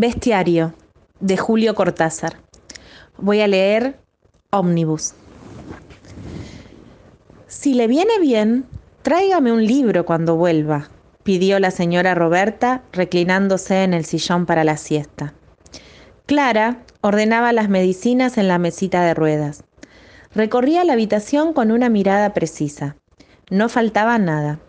Bestiario 0.00 0.74
de 1.18 1.36
Julio 1.36 1.74
Cortázar. 1.74 2.34
Voy 3.16 3.40
a 3.40 3.48
leer 3.48 3.98
Omnibus. 4.50 5.14
Si 7.48 7.74
le 7.74 7.88
viene 7.88 8.20
bien, 8.20 8.66
tráigame 9.02 9.50
un 9.50 9.66
libro 9.66 10.06
cuando 10.06 10.36
vuelva, 10.36 10.88
pidió 11.24 11.58
la 11.58 11.72
señora 11.72 12.14
Roberta, 12.14 12.84
reclinándose 12.92 13.82
en 13.82 13.92
el 13.92 14.04
sillón 14.04 14.46
para 14.46 14.62
la 14.62 14.76
siesta. 14.76 15.34
Clara 16.26 16.84
ordenaba 17.00 17.52
las 17.52 17.68
medicinas 17.68 18.38
en 18.38 18.46
la 18.46 18.58
mesita 18.58 19.02
de 19.02 19.14
ruedas. 19.14 19.64
Recorría 20.32 20.84
la 20.84 20.92
habitación 20.92 21.52
con 21.52 21.72
una 21.72 21.88
mirada 21.88 22.34
precisa. 22.34 22.94
No 23.50 23.68
faltaba 23.68 24.16
nada. 24.16 24.60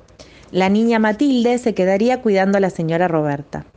La 0.50 0.70
niña 0.70 0.98
Matilde 0.98 1.60
se 1.60 1.76
quedaría 1.76 2.20
cuidando 2.24 2.58
a 2.58 2.62
la 2.62 2.72
señora 2.72 3.08
Roberta. 3.08 3.68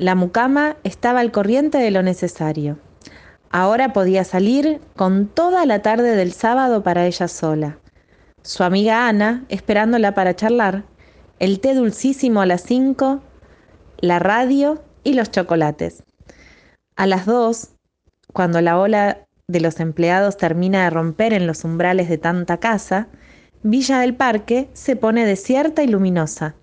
La 0.00 0.14
mucama 0.14 0.78
estaba 0.82 1.20
al 1.20 1.30
corriente 1.30 1.76
de 1.76 1.90
lo 1.90 2.02
necesario. 2.02 2.78
Ahora 3.50 3.92
podía 3.92 4.24
salir 4.24 4.80
con 4.96 5.26
toda 5.26 5.66
la 5.66 5.82
tarde 5.82 6.16
del 6.16 6.32
sábado 6.32 6.82
para 6.82 7.04
ella 7.04 7.28
sola. 7.28 7.76
Su 8.42 8.64
amiga 8.64 9.08
Ana, 9.08 9.44
esperándola 9.50 10.14
para 10.14 10.34
charlar, 10.34 10.84
el 11.38 11.60
té 11.60 11.74
dulcísimo 11.74 12.40
a 12.40 12.46
las 12.46 12.62
cinco, 12.62 13.20
la 13.98 14.18
radio 14.18 14.82
y 15.04 15.12
los 15.12 15.30
chocolates. 15.30 16.02
A 16.96 17.06
las 17.06 17.26
dos, 17.26 17.68
cuando 18.32 18.62
la 18.62 18.78
ola 18.78 19.26
de 19.48 19.60
los 19.60 19.80
empleados 19.80 20.38
termina 20.38 20.84
de 20.84 20.88
romper 20.88 21.34
en 21.34 21.46
los 21.46 21.62
umbrales 21.62 22.08
de 22.08 22.16
tanta 22.16 22.56
casa, 22.56 23.08
Villa 23.62 23.98
del 23.98 24.14
Parque 24.14 24.70
se 24.72 24.96
pone 24.96 25.26
desierta 25.26 25.82
y 25.82 25.88
luminosa. 25.88 26.54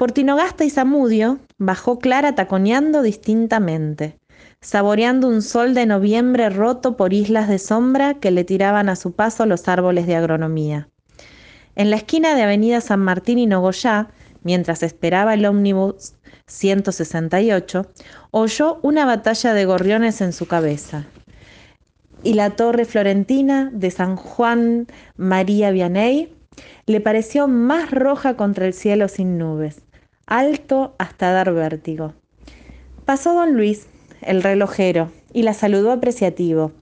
Por 0.00 0.12
Tinogasta 0.12 0.64
y 0.64 0.70
Zamudio 0.70 1.40
bajó 1.58 1.98
Clara 1.98 2.34
taconeando 2.34 3.02
distintamente, 3.02 4.18
saboreando 4.62 5.28
un 5.28 5.42
sol 5.42 5.74
de 5.74 5.84
noviembre 5.84 6.48
roto 6.48 6.96
por 6.96 7.12
islas 7.12 7.50
de 7.50 7.58
sombra 7.58 8.14
que 8.14 8.30
le 8.30 8.44
tiraban 8.44 8.88
a 8.88 8.96
su 8.96 9.12
paso 9.12 9.44
los 9.44 9.68
árboles 9.68 10.06
de 10.06 10.16
agronomía. 10.16 10.88
En 11.76 11.90
la 11.90 11.96
esquina 11.96 12.34
de 12.34 12.44
Avenida 12.44 12.80
San 12.80 13.00
Martín 13.00 13.38
y 13.38 13.46
Nogoyá, 13.46 14.08
mientras 14.42 14.82
esperaba 14.82 15.34
el 15.34 15.44
ómnibus 15.44 16.14
168, 16.46 17.86
oyó 18.30 18.78
una 18.80 19.04
batalla 19.04 19.52
de 19.52 19.66
gorriones 19.66 20.22
en 20.22 20.32
su 20.32 20.46
cabeza. 20.46 21.08
Y 22.22 22.32
la 22.32 22.48
torre 22.48 22.86
florentina 22.86 23.68
de 23.70 23.90
San 23.90 24.16
Juan 24.16 24.86
María 25.18 25.70
Vianney 25.72 26.34
le 26.86 27.02
pareció 27.02 27.48
más 27.48 27.90
roja 27.90 28.38
contra 28.38 28.64
el 28.64 28.72
cielo 28.72 29.06
sin 29.06 29.36
nubes 29.36 29.82
alto 30.30 30.94
hasta 30.98 31.32
dar 31.32 31.52
vértigo. 31.52 32.14
Pasó 33.04 33.34
don 33.34 33.54
Luis, 33.54 33.86
el 34.22 34.42
relojero, 34.42 35.10
y 35.32 35.42
la 35.42 35.52
saludó 35.52 35.92
apreciativo, 35.92 36.72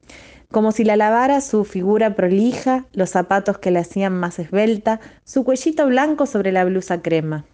como 0.53 0.71
si 0.71 0.85
la 0.85 0.97
lavara 0.97 1.41
su 1.41 1.65
figura 1.65 2.15
prolija, 2.15 2.87
los 2.93 3.11
zapatos 3.11 3.59
que 3.59 3.71
la 3.71 3.81
hacían 3.81 4.15
más 4.15 4.39
esbelta, 4.39 5.01
su 5.25 5.45
cuellito 5.45 5.87
blanco 5.87 6.27
sobre 6.27 6.53
la 6.53 6.65
blusa 6.65 7.03
crema. 7.03 7.45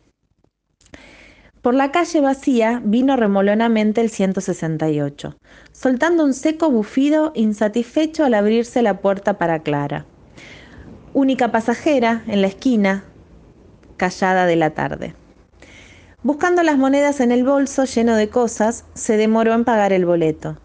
Por 1.63 1.75
la 1.75 1.93
calle 1.93 2.21
vacía 2.21 2.83
vino 2.85 3.17
remolonamente 3.17 4.01
el 4.01 4.11
168, 4.11 5.37
soltando 5.73 6.25
un 6.25 6.35
seco 6.35 6.71
bufido 6.71 7.33
insatisfecho 7.35 8.25
al 8.25 8.35
abrirse 8.35 8.83
la 8.83 9.01
puerta 9.01 9.39
para 9.39 9.61
Clara. 9.61 10.05
Única 11.15 11.53
pasajera 11.53 12.23
en 12.27 12.43
la 12.43 12.49
esquina, 12.49 13.05
callada 13.97 14.45
de 14.47 14.57
la 14.57 14.71
tarde. 14.71 15.15
Buscando 16.25 16.63
las 16.63 16.79
monedas 16.79 17.21
en 17.21 17.33
el 17.33 17.45
bolso 17.45 17.85
lleno 17.85 18.17
de 18.17 18.31
cosas, 18.31 18.87
se 18.95 19.19
demoró 19.19 19.53
en 19.53 19.67
pagar 19.67 19.93
el 19.93 20.07
boleto. 20.07 20.57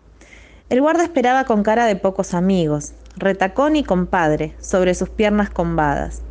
El 0.70 0.80
guarda 0.80 1.04
esperaba 1.04 1.44
con 1.44 1.64
cara 1.64 1.86
de 1.86 1.98
pocos 1.98 2.34
amigos, 2.34 2.94
retacón 3.18 3.76
y 3.76 3.84
compadre, 3.84 4.56
sobre 4.62 4.94
sus 4.94 5.10
piernas 5.10 5.50
combadas, 5.50 6.22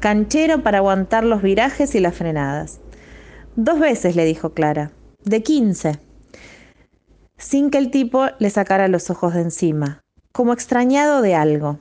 canchero 0.00 0.64
para 0.64 0.78
aguantar 0.78 1.22
los 1.22 1.42
virajes 1.42 1.94
y 1.94 2.00
las 2.00 2.16
frenadas. 2.16 2.80
Dos 3.54 3.78
veces 3.78 4.16
le 4.16 4.24
dijo 4.24 4.52
Clara, 4.52 4.90
de 5.22 5.44
quince, 5.44 6.00
sin 7.38 7.70
que 7.70 7.78
el 7.78 7.92
tipo 7.92 8.26
le 8.40 8.50
sacara 8.50 8.88
los 8.88 9.10
ojos 9.10 9.34
de 9.34 9.42
encima, 9.42 10.00
como 10.32 10.52
extrañado 10.52 11.22
de 11.22 11.36
algo. 11.36 11.78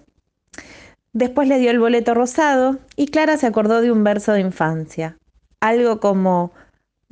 Después 1.13 1.47
le 1.47 1.57
dio 1.57 1.71
el 1.71 1.79
boleto 1.79 2.13
rosado 2.13 2.77
y 2.95 3.07
Clara 3.07 3.37
se 3.37 3.47
acordó 3.47 3.81
de 3.81 3.91
un 3.91 4.03
verso 4.03 4.33
de 4.33 4.41
infancia, 4.41 5.17
algo 5.61 5.99
como 5.99 6.51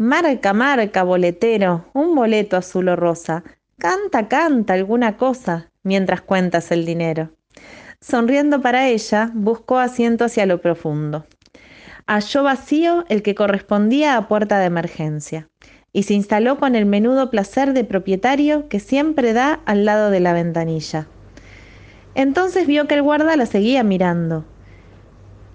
Marca, 0.01 0.53
marca, 0.53 1.03
boletero, 1.03 1.83
un 1.91 2.15
boleto 2.15 2.55
azul 2.55 2.87
o 2.87 2.95
rosa. 2.95 3.43
Canta, 3.77 4.29
canta 4.29 4.71
alguna 4.71 5.17
cosa 5.17 5.71
mientras 5.83 6.21
cuentas 6.21 6.71
el 6.71 6.85
dinero. 6.85 7.31
Sonriendo 7.99 8.61
para 8.61 8.87
ella, 8.87 9.29
buscó 9.33 9.77
asiento 9.77 10.23
hacia 10.23 10.45
lo 10.45 10.61
profundo. 10.61 11.25
Halló 12.07 12.43
vacío 12.43 13.03
el 13.09 13.21
que 13.21 13.35
correspondía 13.35 14.15
a 14.15 14.29
puerta 14.29 14.57
de 14.59 14.67
emergencia 14.67 15.49
y 15.91 16.03
se 16.03 16.13
instaló 16.13 16.59
con 16.59 16.75
el 16.75 16.85
menudo 16.85 17.29
placer 17.29 17.73
de 17.73 17.83
propietario 17.83 18.69
que 18.69 18.79
siempre 18.79 19.33
da 19.33 19.59
al 19.65 19.83
lado 19.83 20.11
de 20.11 20.21
la 20.21 20.31
ventanilla. 20.31 21.07
Entonces 22.15 22.67
vio 22.67 22.87
que 22.87 22.95
el 22.95 23.01
guarda 23.01 23.35
la 23.35 23.45
seguía 23.45 23.83
mirando 23.83 24.45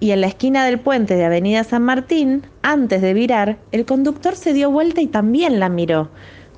y 0.05 0.13
en 0.13 0.21
la 0.21 0.27
esquina 0.27 0.67
del 0.67 0.79
puente 0.79 1.17
de 1.17 1.25
Avenida 1.25 1.65
San 1.65 1.83
Martín, 1.83 2.43
antes 2.61 3.01
de 3.01 3.15
virar, 3.15 3.57
el 3.73 3.87
conductor 3.87 4.37
se 4.37 4.53
dio 4.53 4.71
vuelta 4.71 5.01
y 5.01 5.07
también 5.07 5.59
la 5.59 5.71
miró, 5.71 6.11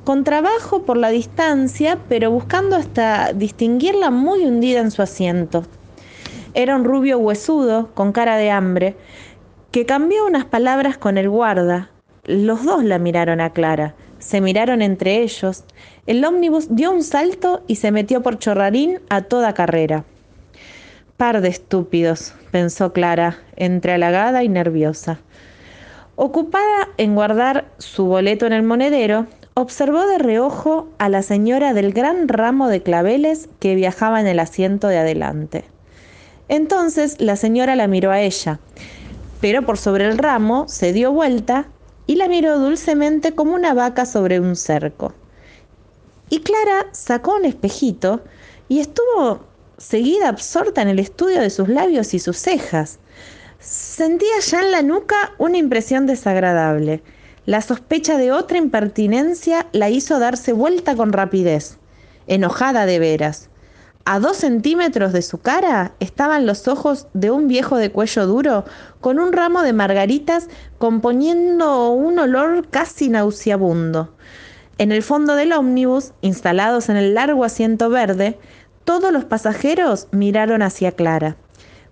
con 0.03 0.25
trabajo 0.25 0.83
por 0.83 0.97
la 0.97 1.11
distancia, 1.11 1.97
pero 2.09 2.33
buscando 2.33 2.75
hasta 2.75 3.33
distinguirla 3.33 4.11
muy 4.11 4.45
hundida 4.45 4.81
en 4.81 4.91
su 4.91 5.01
asiento. 5.01 5.65
Era 6.55 6.75
un 6.75 6.83
rubio 6.83 7.19
huesudo, 7.19 7.95
con 7.95 8.11
cara 8.11 8.37
de 8.37 8.51
hambre, 8.51 8.97
que 9.71 9.87
cambió 9.87 10.27
unas 10.27 10.47
palabras 10.47 10.99
con 10.99 11.17
el 11.17 11.31
guarda. 11.31 11.91
Los 12.25 12.65
dos 12.65 12.83
la 12.83 12.99
miraron 12.99 13.41
a 13.41 13.51
Clara, 13.51 13.95
se 14.19 14.41
miraron 14.41 14.83
entre 14.83 15.23
ellos. 15.23 15.63
El 16.09 16.25
ómnibus 16.25 16.75
dio 16.75 16.91
un 16.91 17.05
salto 17.05 17.63
y 17.69 17.77
se 17.77 17.93
metió 17.93 18.25
por 18.25 18.41
Chorrarín 18.41 18.99
a 19.09 19.23
toda 19.23 19.55
carrera. 19.55 20.05
Par 21.17 21.41
de 21.41 21.49
estúpidos, 21.49 22.35
pensó 22.51 22.93
Clara, 22.93 23.39
entre 23.57 23.93
halagada 23.93 24.45
y 24.45 24.51
nerviosa. 24.51 25.19
Ocupada 26.15 26.89
en 26.99 27.15
guardar 27.15 27.73
su 27.79 28.05
boleto 28.05 28.45
en 28.47 28.53
el 28.53 28.63
monedero, 28.63 29.27
observó 29.55 30.07
de 30.07 30.19
reojo 30.19 30.89
a 30.99 31.09
la 31.09 31.23
señora 31.23 31.73
del 31.73 31.95
gran 31.95 32.29
ramo 32.29 32.69
de 32.69 32.83
claveles 32.83 33.49
que 33.61 33.75
viajaba 33.75 34.21
en 34.21 34.27
el 34.27 34.39
asiento 34.39 34.89
de 34.89 34.99
adelante. 34.99 35.65
Entonces 36.49 37.19
la 37.19 37.37
señora 37.37 37.77
la 37.77 37.87
miró 37.87 38.11
a 38.11 38.21
ella, 38.21 38.61
pero 39.41 39.63
por 39.63 39.79
sobre 39.79 40.07
el 40.07 40.19
ramo 40.19 40.69
se 40.69 40.93
dio 40.93 41.13
vuelta 41.13 41.67
y 42.07 42.17
la 42.17 42.29
miró 42.29 42.59
dulcemente 42.59 43.35
como 43.35 43.55
una 43.55 43.73
vaca 43.73 44.05
sobre 44.05 44.39
un 44.39 44.55
cerco. 44.55 45.15
Y 46.29 46.41
Clara 46.41 46.89
sacó 46.93 47.37
un 47.37 47.47
espejito 47.47 48.21
y 48.69 48.81
estuvo 48.81 49.41
seguida 49.79 50.29
absorta 50.29 50.83
en 50.83 50.89
el 50.89 50.99
estudio 50.99 51.41
de 51.41 51.51
sus 51.51 51.69
labios 51.69 52.15
y 52.15 52.19
sus 52.19 52.39
cejas. 52.39 52.99
Sentía 53.59 54.39
ya 54.41 54.63
en 54.63 54.71
la 54.71 54.83
nuca 54.83 55.35
una 55.39 55.59
impresión 55.59 56.07
desagradable. 56.07 57.03
La 57.47 57.61
sospecha 57.61 58.19
de 58.19 58.33
otra 58.33 58.59
impertinencia 58.59 59.67
la 59.73 59.89
hizo 59.91 60.19
darse 60.19 60.53
vuelta 60.53 60.97
con 60.97 61.13
rapidez, 61.13 61.79
enojada 62.27 62.87
de 62.87 62.99
veras. 62.99 63.51
A 64.05 64.21
dos 64.21 64.37
centímetros 64.37 65.13
de 65.13 65.23
su 65.23 65.39
cara 65.39 65.95
estaban 65.99 66.47
los 66.47 66.69
ojos 66.69 67.09
de 67.13 67.33
un 67.33 67.49
viejo 67.49 67.77
de 67.77 67.91
cuello 67.91 68.27
duro 68.27 68.65
con 69.01 69.19
un 69.19 69.33
ramo 69.33 69.63
de 69.63 69.73
margaritas 69.73 70.49
componiendo 70.79 71.91
un 71.91 72.19
olor 72.21 72.69
casi 72.69 73.09
nauseabundo. 73.09 74.15
En 74.79 74.93
el 74.93 75.03
fondo 75.03 75.35
del 75.35 75.53
ómnibus, 75.53 76.13
instalados 76.21 76.89
en 76.89 76.97
el 76.97 77.15
largo 77.15 77.43
asiento 77.45 77.91
verde, 77.91 78.39
todos 78.87 79.13
los 79.13 79.25
pasajeros 79.25 80.07
miraron 80.13 80.63
hacia 80.63 80.93
Clara. 80.93 81.37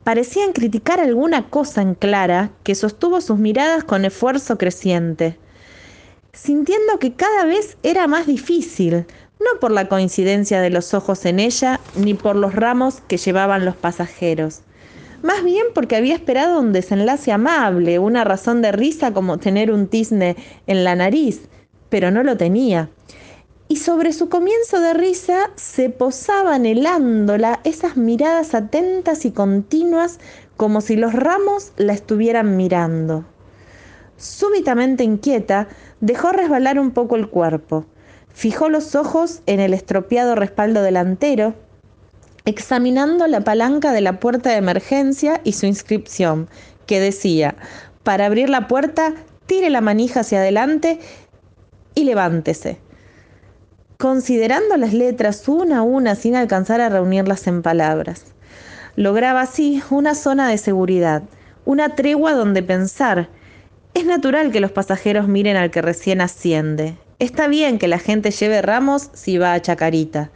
Parecían 0.04 0.52
criticar 0.52 1.00
alguna 1.00 1.50
cosa 1.50 1.82
en 1.82 1.96
Clara, 1.96 2.52
que 2.62 2.76
sostuvo 2.76 3.20
sus 3.20 3.36
miradas 3.36 3.82
con 3.82 4.04
esfuerzo 4.04 4.56
creciente, 4.58 5.36
sintiendo 6.32 7.00
que 7.00 7.14
cada 7.14 7.46
vez 7.46 7.76
era 7.82 8.06
más 8.06 8.28
difícil, 8.28 9.06
no 9.40 9.58
por 9.60 9.72
la 9.72 9.88
coincidencia 9.88 10.60
de 10.60 10.70
los 10.70 10.94
ojos 10.94 11.24
en 11.26 11.40
ella, 11.40 11.80
ni 11.96 12.14
por 12.14 12.36
los 12.36 12.54
ramos 12.54 13.02
que 13.08 13.16
llevaban 13.16 13.64
los 13.64 13.74
pasajeros, 13.74 14.60
más 15.20 15.42
bien 15.42 15.66
porque 15.74 15.96
había 15.96 16.14
esperado 16.14 16.60
un 16.60 16.72
desenlace 16.72 17.32
amable, 17.32 17.98
una 17.98 18.22
razón 18.22 18.62
de 18.62 18.70
risa 18.70 19.12
como 19.12 19.38
tener 19.38 19.72
un 19.72 19.88
tizne 19.88 20.36
en 20.68 20.84
la 20.84 20.94
nariz, 20.94 21.48
pero 21.88 22.12
no 22.12 22.22
lo 22.22 22.36
tenía 22.36 22.88
y 23.68 23.76
sobre 23.76 24.12
su 24.12 24.28
comienzo 24.28 24.80
de 24.80 24.94
risa 24.94 25.50
se 25.56 25.90
posaban 25.90 26.66
helándola 26.66 27.60
esas 27.64 27.96
miradas 27.96 28.54
atentas 28.54 29.24
y 29.24 29.30
continuas 29.30 30.18
como 30.56 30.80
si 30.80 30.96
los 30.96 31.12
ramos 31.12 31.72
la 31.76 31.92
estuvieran 31.92 32.56
mirando. 32.56 33.24
Súbitamente 34.16 35.02
inquieta, 35.02 35.68
dejó 36.00 36.32
resbalar 36.32 36.78
un 36.78 36.92
poco 36.92 37.16
el 37.16 37.28
cuerpo. 37.28 37.84
Fijó 38.32 38.68
los 38.68 38.94
ojos 38.94 39.42
en 39.46 39.60
el 39.60 39.74
estropeado 39.74 40.34
respaldo 40.34 40.82
delantero, 40.82 41.54
examinando 42.44 43.26
la 43.26 43.40
palanca 43.40 43.92
de 43.92 44.00
la 44.00 44.20
puerta 44.20 44.50
de 44.50 44.56
emergencia 44.56 45.40
y 45.44 45.52
su 45.52 45.66
inscripción, 45.66 46.48
que 46.86 47.00
decía, 47.00 47.56
para 48.02 48.26
abrir 48.26 48.50
la 48.50 48.68
puerta, 48.68 49.14
tire 49.46 49.70
la 49.70 49.80
manija 49.80 50.20
hacia 50.20 50.38
adelante 50.38 51.00
y 51.94 52.04
levántese. 52.04 52.83
Considerando 53.98 54.76
las 54.76 54.92
letras 54.92 55.46
una 55.48 55.78
a 55.78 55.82
una 55.82 56.16
sin 56.16 56.34
alcanzar 56.34 56.80
a 56.80 56.88
reunirlas 56.88 57.46
en 57.46 57.62
palabras, 57.62 58.24
lograba 58.96 59.42
así 59.42 59.82
una 59.88 60.16
zona 60.16 60.48
de 60.48 60.58
seguridad, 60.58 61.22
una 61.64 61.94
tregua 61.94 62.32
donde 62.32 62.62
pensar. 62.62 63.28
Es 63.94 64.04
natural 64.04 64.50
que 64.50 64.60
los 64.60 64.72
pasajeros 64.72 65.28
miren 65.28 65.56
al 65.56 65.70
que 65.70 65.80
recién 65.80 66.20
asciende. 66.20 66.98
Está 67.20 67.46
bien 67.46 67.78
que 67.78 67.86
la 67.86 68.00
gente 68.00 68.32
lleve 68.32 68.60
ramos 68.62 69.10
si 69.14 69.38
va 69.38 69.52
a 69.52 69.62
Chacarita. 69.62 70.32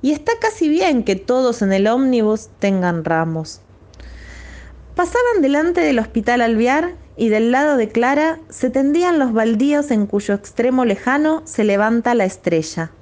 Y 0.00 0.12
está 0.12 0.32
casi 0.40 0.68
bien 0.68 1.04
que 1.04 1.16
todos 1.16 1.60
en 1.60 1.74
el 1.74 1.86
ómnibus 1.86 2.48
tengan 2.58 3.04
ramos. 3.04 3.60
Pasaban 4.94 5.42
delante 5.42 5.82
del 5.82 5.98
hospital 5.98 6.40
Alvear 6.40 6.94
y 7.18 7.30
del 7.30 7.50
lado 7.50 7.76
de 7.76 7.88
Clara 7.88 8.38
se 8.48 8.70
tendían 8.70 9.18
los 9.18 9.32
baldíos 9.32 9.90
en 9.90 10.06
cuyo 10.06 10.34
extremo 10.34 10.84
lejano 10.84 11.42
se 11.44 11.64
levanta 11.64 12.14
la 12.14 12.24
estrella. 12.24 12.92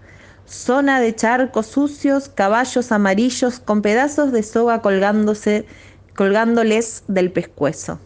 Zona 0.46 1.00
de 1.00 1.14
charcos 1.14 1.66
sucios, 1.66 2.30
caballos 2.30 2.92
amarillos 2.92 3.60
con 3.60 3.82
pedazos 3.82 4.32
de 4.32 4.42
soga 4.42 4.80
colgándose, 4.80 5.66
colgándoles 6.14 7.04
del 7.08 7.30
pescuezo. 7.30 8.00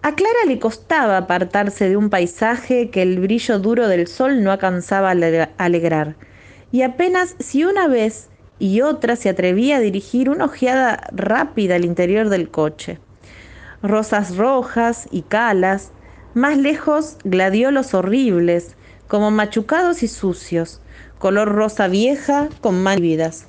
A 0.00 0.14
Clara 0.14 0.46
le 0.46 0.58
costaba 0.58 1.18
apartarse 1.18 1.88
de 1.88 1.98
un 1.98 2.08
paisaje 2.08 2.88
que 2.88 3.02
el 3.02 3.20
brillo 3.20 3.58
duro 3.58 3.88
del 3.88 4.06
sol 4.06 4.42
no 4.42 4.52
alcanzaba 4.52 5.10
a 5.10 5.48
alegrar, 5.58 6.16
y 6.72 6.80
apenas 6.80 7.36
si 7.40 7.64
una 7.64 7.88
vez 7.88 8.30
y 8.58 8.80
otra 8.80 9.16
se 9.16 9.28
atrevía 9.28 9.76
a 9.76 9.80
dirigir 9.80 10.30
una 10.30 10.46
ojeada 10.46 11.08
rápida 11.12 11.74
al 11.74 11.84
interior 11.84 12.30
del 12.30 12.50
coche. 12.50 13.00
Rosas 13.84 14.38
rojas 14.38 15.08
y 15.10 15.20
calas, 15.20 15.92
más 16.32 16.56
lejos 16.56 17.18
gladiolos 17.22 17.92
horribles, 17.92 18.76
como 19.08 19.30
machucados 19.30 20.02
y 20.02 20.08
sucios, 20.08 20.80
color 21.18 21.52
rosa 21.52 21.86
vieja 21.88 22.48
con 22.62 22.82
vidas. 22.98 23.46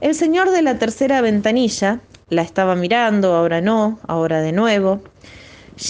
El 0.00 0.16
señor 0.16 0.50
de 0.50 0.62
la 0.62 0.80
tercera 0.80 1.20
ventanilla 1.20 2.00
la 2.28 2.42
estaba 2.42 2.74
mirando, 2.74 3.34
ahora 3.34 3.60
no, 3.60 4.00
ahora 4.08 4.40
de 4.40 4.50
nuevo. 4.50 5.00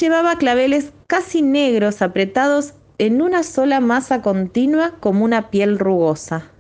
Llevaba 0.00 0.36
claveles 0.36 0.92
casi 1.06 1.40
negros 1.40 2.02
apretados 2.02 2.74
en 2.98 3.22
una 3.22 3.42
sola 3.42 3.80
masa 3.80 4.20
continua 4.20 4.96
como 5.00 5.24
una 5.24 5.48
piel 5.48 5.78
rugosa. 5.78 6.50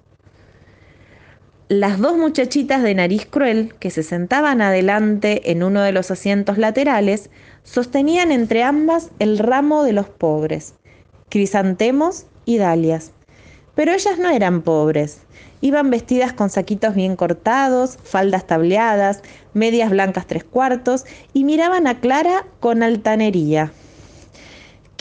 Las 1.72 1.98
dos 1.98 2.18
muchachitas 2.18 2.82
de 2.82 2.94
nariz 2.94 3.24
cruel, 3.24 3.72
que 3.80 3.88
se 3.88 4.02
sentaban 4.02 4.60
adelante 4.60 5.52
en 5.52 5.62
uno 5.62 5.80
de 5.80 5.92
los 5.92 6.10
asientos 6.10 6.58
laterales, 6.58 7.30
sostenían 7.62 8.30
entre 8.30 8.62
ambas 8.62 9.08
el 9.18 9.38
ramo 9.38 9.82
de 9.82 9.94
los 9.94 10.06
pobres, 10.06 10.74
crisantemos 11.30 12.26
y 12.44 12.58
dalias. 12.58 13.12
Pero 13.74 13.92
ellas 13.92 14.18
no 14.18 14.28
eran 14.28 14.60
pobres, 14.60 15.22
iban 15.62 15.88
vestidas 15.88 16.34
con 16.34 16.50
saquitos 16.50 16.94
bien 16.94 17.16
cortados, 17.16 17.98
faldas 18.04 18.46
tableadas, 18.46 19.22
medias 19.54 19.88
blancas 19.88 20.26
tres 20.26 20.44
cuartos 20.44 21.06
y 21.32 21.44
miraban 21.44 21.86
a 21.86 22.00
Clara 22.00 22.44
con 22.60 22.82
altanería. 22.82 23.72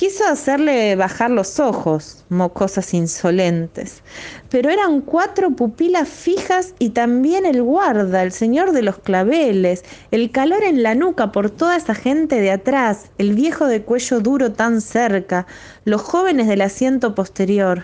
Quiso 0.02 0.26
hacerle 0.26 0.96
bajar 0.96 1.30
los 1.30 1.60
ojos, 1.60 2.26
mocosas 2.28 2.96
insolentes, 2.96 4.02
pero 4.50 4.72
eran 4.72 5.02
cuatro 5.02 5.52
pupilas 5.52 6.10
fijas 6.10 6.74
y 6.80 6.90
también 6.90 7.46
el 7.46 7.62
guarda, 7.62 8.24
el 8.24 8.32
señor 8.32 8.72
de 8.72 8.82
los 8.82 8.98
claveles, 8.98 9.86
el 10.10 10.32
calor 10.32 10.64
en 10.64 10.82
la 10.82 10.96
nuca 10.96 11.32
por 11.32 11.52
toda 11.52 11.76
esa 11.76 11.94
gente 11.94 12.42
de 12.42 12.50
atrás, 12.50 13.12
el 13.20 13.36
viejo 13.36 13.68
de 13.68 13.84
cuello 13.84 14.22
duro 14.22 14.54
tan 14.54 14.82
cerca, 14.82 15.46
los 15.86 16.02
jóvenes 16.02 16.48
del 16.48 16.62
asiento 16.62 17.14
posterior. 17.14 17.84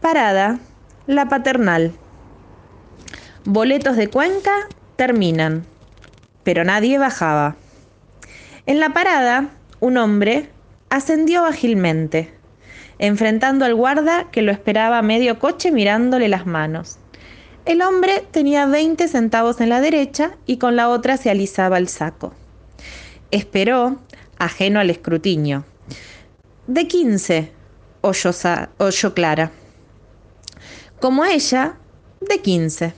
Parada, 0.00 0.58
la 1.06 1.28
paternal. 1.28 1.92
Boletos 3.44 3.96
de 3.96 4.08
Cuenca 4.08 4.66
terminan, 4.96 5.64
pero 6.42 6.64
nadie 6.64 6.98
bajaba. 6.98 7.54
En 8.66 8.80
la 8.80 8.92
parada, 8.92 9.50
un 9.78 9.96
hombre 9.96 10.50
ascendió 10.90 11.44
ágilmente, 11.44 12.34
enfrentando 12.98 13.64
al 13.64 13.76
guarda 13.76 14.28
que 14.32 14.42
lo 14.42 14.50
esperaba 14.50 15.02
medio 15.02 15.38
coche 15.38 15.70
mirándole 15.70 16.26
las 16.28 16.46
manos. 16.46 16.98
El 17.64 17.80
hombre 17.80 18.24
tenía 18.32 18.66
20 18.66 19.06
centavos 19.06 19.60
en 19.60 19.68
la 19.68 19.80
derecha 19.80 20.32
y 20.46 20.56
con 20.56 20.74
la 20.74 20.88
otra 20.88 21.16
se 21.16 21.30
alisaba 21.30 21.78
el 21.78 21.86
saco. 21.86 22.34
Esperó, 23.30 23.98
ajeno 24.36 24.80
al 24.80 24.90
escrutinio. 24.90 25.64
De 26.66 26.88
15, 26.88 27.52
oyó, 28.00 28.30
oyó 28.78 29.14
Clara. 29.14 29.52
Como 30.98 31.24
ella, 31.24 31.76
de 32.20 32.40
15. 32.40 32.94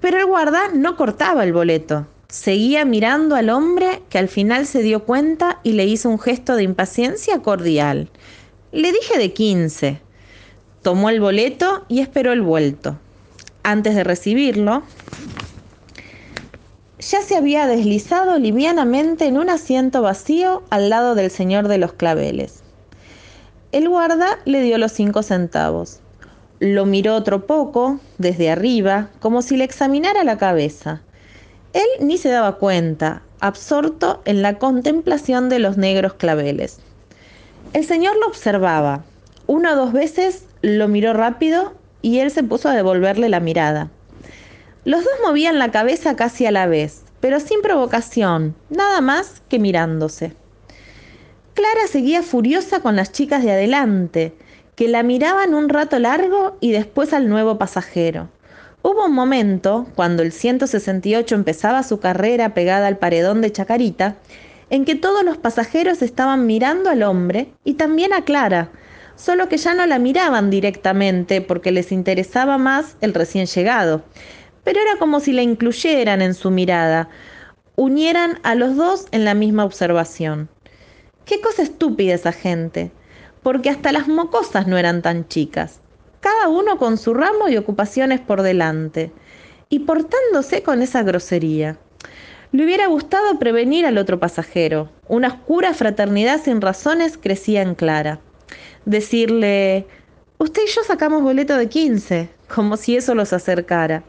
Pero 0.00 0.18
el 0.18 0.26
guarda 0.26 0.68
no 0.72 0.96
cortaba 0.96 1.42
el 1.42 1.52
boleto. 1.52 2.06
Seguía 2.32 2.86
mirando 2.86 3.36
al 3.36 3.50
hombre 3.50 4.00
que 4.08 4.16
al 4.16 4.26
final 4.26 4.64
se 4.64 4.82
dio 4.82 5.04
cuenta 5.04 5.60
y 5.62 5.72
le 5.72 5.84
hizo 5.84 6.08
un 6.08 6.18
gesto 6.18 6.56
de 6.56 6.62
impaciencia 6.62 7.40
cordial. 7.40 8.08
Le 8.72 8.90
dije 8.90 9.18
de 9.18 9.34
15. 9.34 10.00
Tomó 10.80 11.10
el 11.10 11.20
boleto 11.20 11.84
y 11.88 12.00
esperó 12.00 12.32
el 12.32 12.40
vuelto. 12.40 12.98
Antes 13.64 13.94
de 13.94 14.02
recibirlo, 14.02 14.82
ya 17.00 17.20
se 17.20 17.36
había 17.36 17.66
deslizado 17.66 18.38
livianamente 18.38 19.26
en 19.26 19.36
un 19.36 19.50
asiento 19.50 20.00
vacío 20.00 20.62
al 20.70 20.88
lado 20.88 21.14
del 21.14 21.30
señor 21.30 21.68
de 21.68 21.76
los 21.76 21.92
claveles. 21.92 22.62
El 23.72 23.90
guarda 23.90 24.38
le 24.46 24.62
dio 24.62 24.78
los 24.78 24.92
cinco 24.92 25.22
centavos. 25.22 26.00
Lo 26.60 26.86
miró 26.86 27.14
otro 27.14 27.46
poco, 27.46 28.00
desde 28.16 28.48
arriba, 28.48 29.10
como 29.20 29.42
si 29.42 29.58
le 29.58 29.64
examinara 29.64 30.24
la 30.24 30.38
cabeza. 30.38 31.02
Él 31.72 31.86
ni 32.00 32.18
se 32.18 32.28
daba 32.28 32.56
cuenta, 32.56 33.22
absorto 33.40 34.22
en 34.24 34.42
la 34.42 34.58
contemplación 34.58 35.48
de 35.48 35.58
los 35.58 35.76
negros 35.76 36.14
claveles. 36.14 36.78
El 37.72 37.84
señor 37.86 38.16
lo 38.16 38.26
observaba. 38.26 39.04
Una 39.46 39.72
o 39.72 39.76
dos 39.76 39.92
veces 39.92 40.44
lo 40.60 40.88
miró 40.88 41.12
rápido 41.12 41.72
y 42.02 42.18
él 42.18 42.30
se 42.30 42.42
puso 42.42 42.68
a 42.68 42.74
devolverle 42.74 43.28
la 43.28 43.40
mirada. 43.40 43.90
Los 44.84 45.04
dos 45.04 45.12
movían 45.24 45.58
la 45.58 45.70
cabeza 45.70 46.16
casi 46.16 46.44
a 46.44 46.50
la 46.50 46.66
vez, 46.66 47.02
pero 47.20 47.40
sin 47.40 47.62
provocación, 47.62 48.54
nada 48.68 49.00
más 49.00 49.42
que 49.48 49.58
mirándose. 49.58 50.34
Clara 51.54 51.86
seguía 51.86 52.22
furiosa 52.22 52.80
con 52.80 52.96
las 52.96 53.12
chicas 53.12 53.42
de 53.44 53.52
adelante, 53.52 54.34
que 54.74 54.88
la 54.88 55.02
miraban 55.02 55.54
un 55.54 55.68
rato 55.68 55.98
largo 55.98 56.56
y 56.60 56.72
después 56.72 57.12
al 57.12 57.28
nuevo 57.28 57.58
pasajero. 57.58 58.28
Hubo 58.84 59.06
un 59.06 59.14
momento, 59.14 59.86
cuando 59.94 60.24
el 60.24 60.32
168 60.32 61.36
empezaba 61.36 61.84
su 61.84 62.00
carrera 62.00 62.52
pegada 62.52 62.88
al 62.88 62.98
paredón 62.98 63.40
de 63.40 63.52
Chacarita, 63.52 64.16
en 64.70 64.84
que 64.84 64.96
todos 64.96 65.22
los 65.22 65.38
pasajeros 65.38 66.02
estaban 66.02 66.46
mirando 66.46 66.90
al 66.90 67.04
hombre 67.04 67.52
y 67.62 67.74
también 67.74 68.12
a 68.12 68.24
Clara, 68.24 68.72
solo 69.14 69.48
que 69.48 69.56
ya 69.56 69.74
no 69.74 69.86
la 69.86 70.00
miraban 70.00 70.50
directamente 70.50 71.40
porque 71.42 71.70
les 71.70 71.92
interesaba 71.92 72.58
más 72.58 72.96
el 73.00 73.14
recién 73.14 73.46
llegado. 73.46 74.02
Pero 74.64 74.80
era 74.80 74.96
como 74.98 75.20
si 75.20 75.32
la 75.32 75.42
incluyeran 75.42 76.20
en 76.20 76.34
su 76.34 76.50
mirada, 76.50 77.08
unieran 77.76 78.40
a 78.42 78.56
los 78.56 78.74
dos 78.74 79.06
en 79.12 79.24
la 79.24 79.34
misma 79.34 79.64
observación. 79.64 80.48
Qué 81.24 81.40
cosa 81.40 81.62
estúpida 81.62 82.14
esa 82.14 82.32
gente, 82.32 82.90
porque 83.44 83.70
hasta 83.70 83.92
las 83.92 84.08
mocosas 84.08 84.66
no 84.66 84.76
eran 84.76 85.02
tan 85.02 85.28
chicas 85.28 85.81
cada 86.22 86.48
uno 86.48 86.78
con 86.78 86.98
su 86.98 87.14
ramo 87.14 87.48
y 87.48 87.56
ocupaciones 87.56 88.20
por 88.20 88.42
delante, 88.42 89.10
y 89.68 89.80
portándose 89.80 90.62
con 90.62 90.80
esa 90.80 91.02
grosería. 91.02 91.78
Le 92.52 92.64
hubiera 92.64 92.86
gustado 92.86 93.38
prevenir 93.38 93.86
al 93.86 93.98
otro 93.98 94.20
pasajero. 94.20 94.88
Una 95.08 95.28
oscura 95.28 95.74
fraternidad 95.74 96.40
sin 96.40 96.60
razones 96.60 97.18
crecía 97.18 97.62
en 97.62 97.74
Clara. 97.74 98.20
Decirle, 98.84 99.86
usted 100.38 100.62
y 100.64 100.70
yo 100.70 100.84
sacamos 100.84 101.22
boleto 101.22 101.56
de 101.56 101.68
15, 101.68 102.28
como 102.54 102.76
si 102.76 102.96
eso 102.96 103.16
los 103.16 103.32
acercara. 103.32 104.04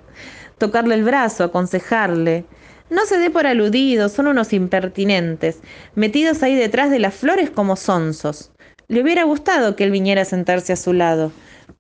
Tocarle 0.60 0.94
el 0.96 1.04
brazo, 1.04 1.44
aconsejarle. 1.44 2.46
No 2.92 3.06
se 3.08 3.18
dé 3.18 3.32
por 3.32 3.48
aludido, 3.48 4.08
son 4.08 4.28
unos 4.28 4.54
impertinentes, 4.54 5.62
metidos 5.96 6.44
ahí 6.44 6.54
detrás 6.54 6.92
de 6.92 7.00
las 7.00 7.16
flores 7.16 7.50
como 7.50 7.76
sonsos. 7.76 8.52
Le 8.88 9.02
hubiera 9.02 9.24
gustado 9.24 9.76
que 9.76 9.86
él 9.86 9.92
viniera 9.92 10.22
a 10.22 10.26
sentarse 10.26 10.74
a 10.74 10.76
su 10.76 10.94
lado, 10.94 11.32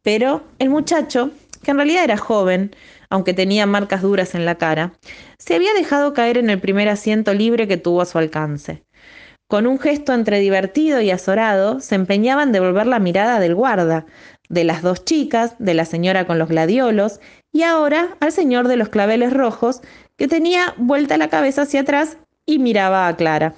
pero 0.02 0.44
el 0.60 0.70
muchacho, 0.70 1.32
que 1.64 1.72
en 1.72 1.78
realidad 1.78 2.04
era 2.04 2.18
joven, 2.18 2.76
aunque 3.10 3.34
tenía 3.34 3.66
marcas 3.66 4.02
duras 4.02 4.36
en 4.36 4.46
la 4.46 4.56
cara, 4.56 4.94
se 5.38 5.56
había 5.56 5.74
dejado 5.74 6.14
caer 6.14 6.38
en 6.38 6.50
el 6.50 6.60
primer 6.60 6.90
asiento 6.90 7.34
libre 7.34 7.68
que 7.68 7.78
tuvo 7.78 8.02
a 8.02 8.06
su 8.06 8.18
alcance. 8.18 8.84
Con 9.48 9.68
un 9.68 9.78
gesto 9.78 10.14
entre 10.14 10.40
divertido 10.40 11.00
y 11.02 11.12
azorado, 11.12 11.80
se 11.80 11.96
empeñaba 11.96 12.44
en 12.44 12.52
devolver 12.52 12.88
la 12.88 13.00
mirada 13.00 13.40
del 13.40 13.54
guarda, 13.54 14.06
de 14.50 14.64
las 14.64 14.82
dos 14.82 15.06
chicas, 15.06 15.56
de 15.60 15.74
la 15.74 15.86
señora 15.86 16.26
con 16.26 16.40
los 16.40 16.50
gladiolos, 16.50 17.20
y 17.52 17.64
ahora 17.64 18.18
al 18.20 18.32
señor 18.32 18.68
de 18.68 18.78
los 18.78 18.90
claveles 18.90 19.32
rojos, 19.32 19.82
que 20.18 20.28
tenía 20.28 20.74
vuelta 20.78 21.18
la 21.18 21.30
cabeza 21.30 21.64
hacia 21.64 21.82
atrás 21.82 22.18
y 22.46 22.60
miraba 22.60 23.08
a 23.08 23.16
Clara. 23.16 23.54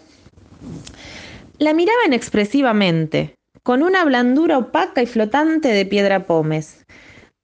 La 1.58 1.74
miraba 1.74 2.00
inexpresivamente, 2.08 3.35
con 3.66 3.82
una 3.82 4.06
blandura 4.06 4.60
opaca 4.60 5.02
y 5.02 5.08
flotante 5.08 5.70
de 5.70 5.88
piedra 5.88 6.28
pómez. 6.28 6.86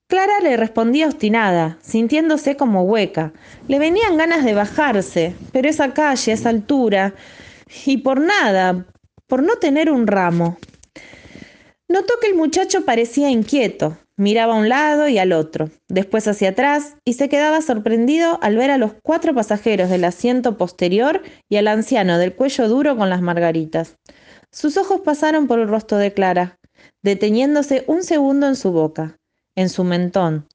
Clara 0.08 0.40
le 0.44 0.56
respondía 0.56 1.08
obstinada, 1.08 1.80
sintiéndose 1.82 2.56
como 2.56 2.84
hueca. 2.84 3.34
Le 3.68 3.80
venían 3.80 4.18
ganas 4.18 4.46
de 4.46 4.54
bajarse, 4.54 5.34
pero 5.52 5.68
esa 5.68 5.96
calle, 5.96 6.34
esa 6.34 6.50
altura, 6.50 7.16
y 7.88 7.98
por 7.98 8.22
nada, 8.22 8.86
por 9.26 9.42
no 9.42 9.56
tener 9.56 9.90
un 9.90 10.06
ramo. 10.06 10.60
Notó 11.88 12.14
que 12.22 12.28
el 12.28 12.36
muchacho 12.36 12.86
parecía 12.86 13.32
inquieto, 13.32 13.98
miraba 14.16 14.54
a 14.54 14.60
un 14.60 14.70
lado 14.70 15.08
y 15.08 15.18
al 15.18 15.34
otro, 15.34 15.72
después 15.88 16.28
hacia 16.28 16.50
atrás, 16.50 16.98
y 17.04 17.14
se 17.14 17.30
quedaba 17.30 17.64
sorprendido 17.64 18.38
al 18.44 18.58
ver 18.58 18.70
a 18.70 18.78
los 18.78 18.92
cuatro 19.02 19.34
pasajeros 19.34 19.90
del 19.90 20.04
asiento 20.04 20.56
posterior 20.56 21.24
y 21.50 21.56
al 21.56 21.68
anciano 21.68 22.20
del 22.20 22.36
cuello 22.36 22.68
duro 22.68 22.96
con 22.96 23.10
las 23.10 23.24
margaritas. 23.24 23.98
Sus 24.54 24.76
ojos 24.76 25.02
pasaron 25.02 25.48
por 25.48 25.60
el 25.60 25.70
rostro 25.70 25.98
de 25.98 26.14
Clara, 26.14 26.60
deteniéndose 27.04 27.86
un 27.88 28.04
segundo 28.04 28.48
en 28.48 28.56
su 28.56 28.72
boca, 28.72 29.18
en 29.56 29.70
su 29.70 29.84
mentón. 29.86 30.46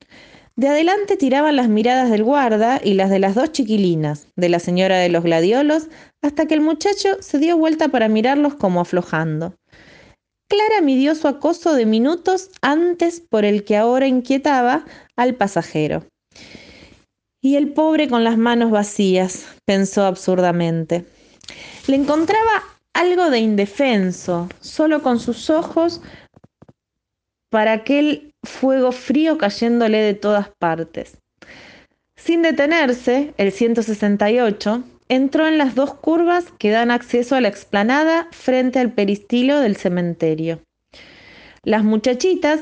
De 0.55 0.69
adelante 0.69 1.17
tiraban 1.17 1.57
las 1.57 1.69
miradas 1.69 2.11
del 2.11 2.23
guarda 2.23 2.81
y 2.83 2.95
las 2.95 3.11
de 3.11 3.19
las 3.19 3.35
dos 3.35 3.53
chiquilinas, 3.53 4.29
de 4.37 4.49
la 4.49 4.59
señora 4.59 4.99
de 4.99 5.09
los 5.09 5.25
gladiolos, 5.25 5.88
hasta 6.23 6.47
que 6.47 6.55
el 6.55 6.61
muchacho 6.61 7.17
se 7.21 7.38
dio 7.38 7.57
vuelta 7.57 7.88
para 7.88 8.09
mirarlos 8.09 8.55
como 8.55 8.81
aflojando. 8.81 9.55
Clara 10.49 10.81
midió 10.83 11.15
su 11.15 11.26
acoso 11.26 11.75
de 11.75 11.87
minutos 11.87 12.50
antes 12.62 13.21
por 13.21 13.45
el 13.45 13.65
que 13.65 13.76
ahora 13.76 14.07
inquietaba 14.07 14.85
al 15.17 15.35
pasajero. 15.35 16.07
Y 17.43 17.57
el 17.57 17.73
pobre 17.73 18.09
con 18.09 18.25
las 18.25 18.38
manos 18.38 18.71
vacías, 18.71 19.47
pensó 19.65 20.05
absurdamente. 20.05 21.05
Le 21.87 21.97
encontraba 21.97 22.75
algo 22.97 23.29
de 23.29 23.41
indefenso, 23.41 24.49
solo 24.61 25.03
con 25.03 25.21
sus 25.21 25.50
ojos, 25.50 26.00
para 27.50 27.73
aquel 27.73 28.33
fuego 28.43 28.91
frío 28.91 29.37
cayéndole 29.37 29.99
de 29.99 30.15
todas 30.15 30.49
partes. 30.59 31.19
Sin 32.17 32.41
detenerse, 32.41 33.35
el 33.37 33.53
168 33.53 34.83
entró 35.09 35.47
en 35.47 35.59
las 35.59 35.75
dos 35.75 35.93
curvas 35.93 36.47
que 36.59 36.71
dan 36.71 36.91
acceso 36.91 37.37
a 37.37 37.43
la 37.43 37.49
explanada 37.49 38.29
frente 38.33 38.79
al 38.79 38.93
peristilo 38.93 39.61
del 39.61 39.76
cementerio. 39.76 40.62
Las 41.65 41.85
muchachitas 41.85 42.61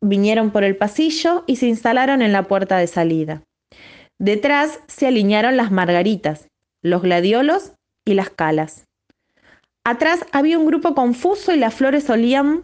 vinieron 0.00 0.50
por 0.50 0.64
el 0.64 0.76
pasillo 0.76 1.44
y 1.46 1.56
se 1.56 1.66
instalaron 1.66 2.22
en 2.22 2.32
la 2.32 2.44
puerta 2.44 2.78
de 2.78 2.86
salida. 2.86 3.42
Detrás 4.18 4.80
se 4.86 5.06
alinearon 5.06 5.58
las 5.58 5.70
margaritas, 5.70 6.48
los 6.80 7.02
gladiolos 7.02 7.72
y 8.06 8.14
las 8.14 8.30
calas. 8.30 8.86
Atrás 9.86 10.24
había 10.32 10.58
un 10.58 10.64
grupo 10.64 10.94
confuso 10.94 11.52
y 11.52 11.58
las 11.58 11.74
flores 11.74 12.08
olían 12.08 12.62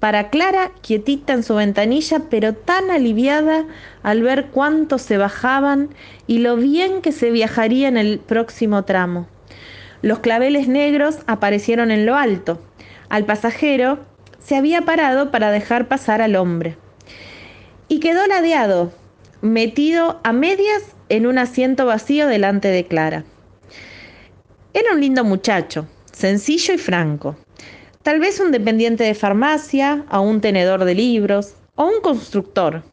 para 0.00 0.30
Clara, 0.30 0.72
quietita 0.80 1.34
en 1.34 1.42
su 1.42 1.56
ventanilla, 1.56 2.22
pero 2.30 2.54
tan 2.54 2.90
aliviada 2.90 3.66
al 4.02 4.22
ver 4.22 4.46
cuánto 4.46 4.96
se 4.96 5.18
bajaban 5.18 5.90
y 6.26 6.38
lo 6.38 6.56
bien 6.56 7.02
que 7.02 7.12
se 7.12 7.30
viajaría 7.30 7.86
en 7.86 7.98
el 7.98 8.18
próximo 8.18 8.82
tramo. 8.86 9.28
Los 10.00 10.20
claveles 10.20 10.66
negros 10.66 11.18
aparecieron 11.26 11.90
en 11.90 12.06
lo 12.06 12.16
alto. 12.16 12.62
Al 13.10 13.26
pasajero 13.26 13.98
se 14.42 14.56
había 14.56 14.86
parado 14.86 15.30
para 15.30 15.50
dejar 15.50 15.86
pasar 15.86 16.22
al 16.22 16.34
hombre. 16.34 16.78
Y 17.88 18.00
quedó 18.00 18.26
ladeado, 18.26 18.90
metido 19.42 20.18
a 20.24 20.32
medias 20.32 20.82
en 21.10 21.26
un 21.26 21.36
asiento 21.36 21.84
vacío 21.84 22.26
delante 22.26 22.68
de 22.68 22.86
Clara. 22.86 23.24
Era 24.72 24.94
un 24.94 25.02
lindo 25.02 25.24
muchacho, 25.24 25.86
sencillo 26.14 26.74
y 26.74 26.78
franco. 26.78 27.36
Tal 28.02 28.20
vez 28.20 28.40
un 28.40 28.52
dependiente 28.52 29.04
de 29.04 29.14
farmacia, 29.14 30.04
o 30.10 30.20
un 30.20 30.40
tenedor 30.40 30.84
de 30.84 30.94
libros, 30.94 31.54
o 31.74 31.86
un 31.86 32.00
constructor. 32.02 32.84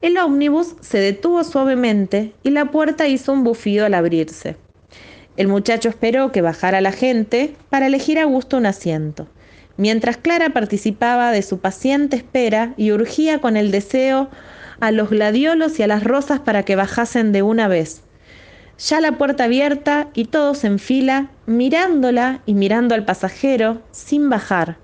El 0.00 0.18
ómnibus 0.18 0.74
se 0.80 0.98
detuvo 0.98 1.44
suavemente 1.44 2.32
y 2.42 2.50
la 2.50 2.70
puerta 2.70 3.06
hizo 3.06 3.32
un 3.32 3.44
bufido 3.44 3.86
al 3.86 3.94
abrirse. 3.94 4.56
El 5.36 5.48
muchacho 5.48 5.88
esperó 5.88 6.32
que 6.32 6.42
bajara 6.42 6.80
la 6.80 6.92
gente 6.92 7.54
para 7.70 7.86
elegir 7.86 8.18
a 8.18 8.24
gusto 8.24 8.56
un 8.56 8.66
asiento, 8.66 9.28
mientras 9.76 10.16
Clara 10.16 10.50
participaba 10.50 11.30
de 11.30 11.42
su 11.42 11.60
paciente 11.60 12.16
espera 12.16 12.74
y 12.76 12.92
urgía 12.92 13.40
con 13.40 13.56
el 13.56 13.70
deseo 13.70 14.28
a 14.80 14.90
los 14.90 15.10
gladiolos 15.10 15.78
y 15.78 15.84
a 15.84 15.86
las 15.86 16.04
rosas 16.04 16.40
para 16.40 16.64
que 16.64 16.76
bajasen 16.76 17.32
de 17.32 17.42
una 17.42 17.68
vez, 17.68 18.02
ya 18.78 19.00
la 19.00 19.12
puerta 19.18 19.44
abierta 19.44 20.08
y 20.14 20.26
todos 20.26 20.64
en 20.64 20.78
fila, 20.78 21.30
mirándola 21.46 22.40
y 22.46 22.54
mirando 22.54 22.94
al 22.94 23.04
pasajero 23.04 23.80
sin 23.90 24.28
bajar, 24.30 24.78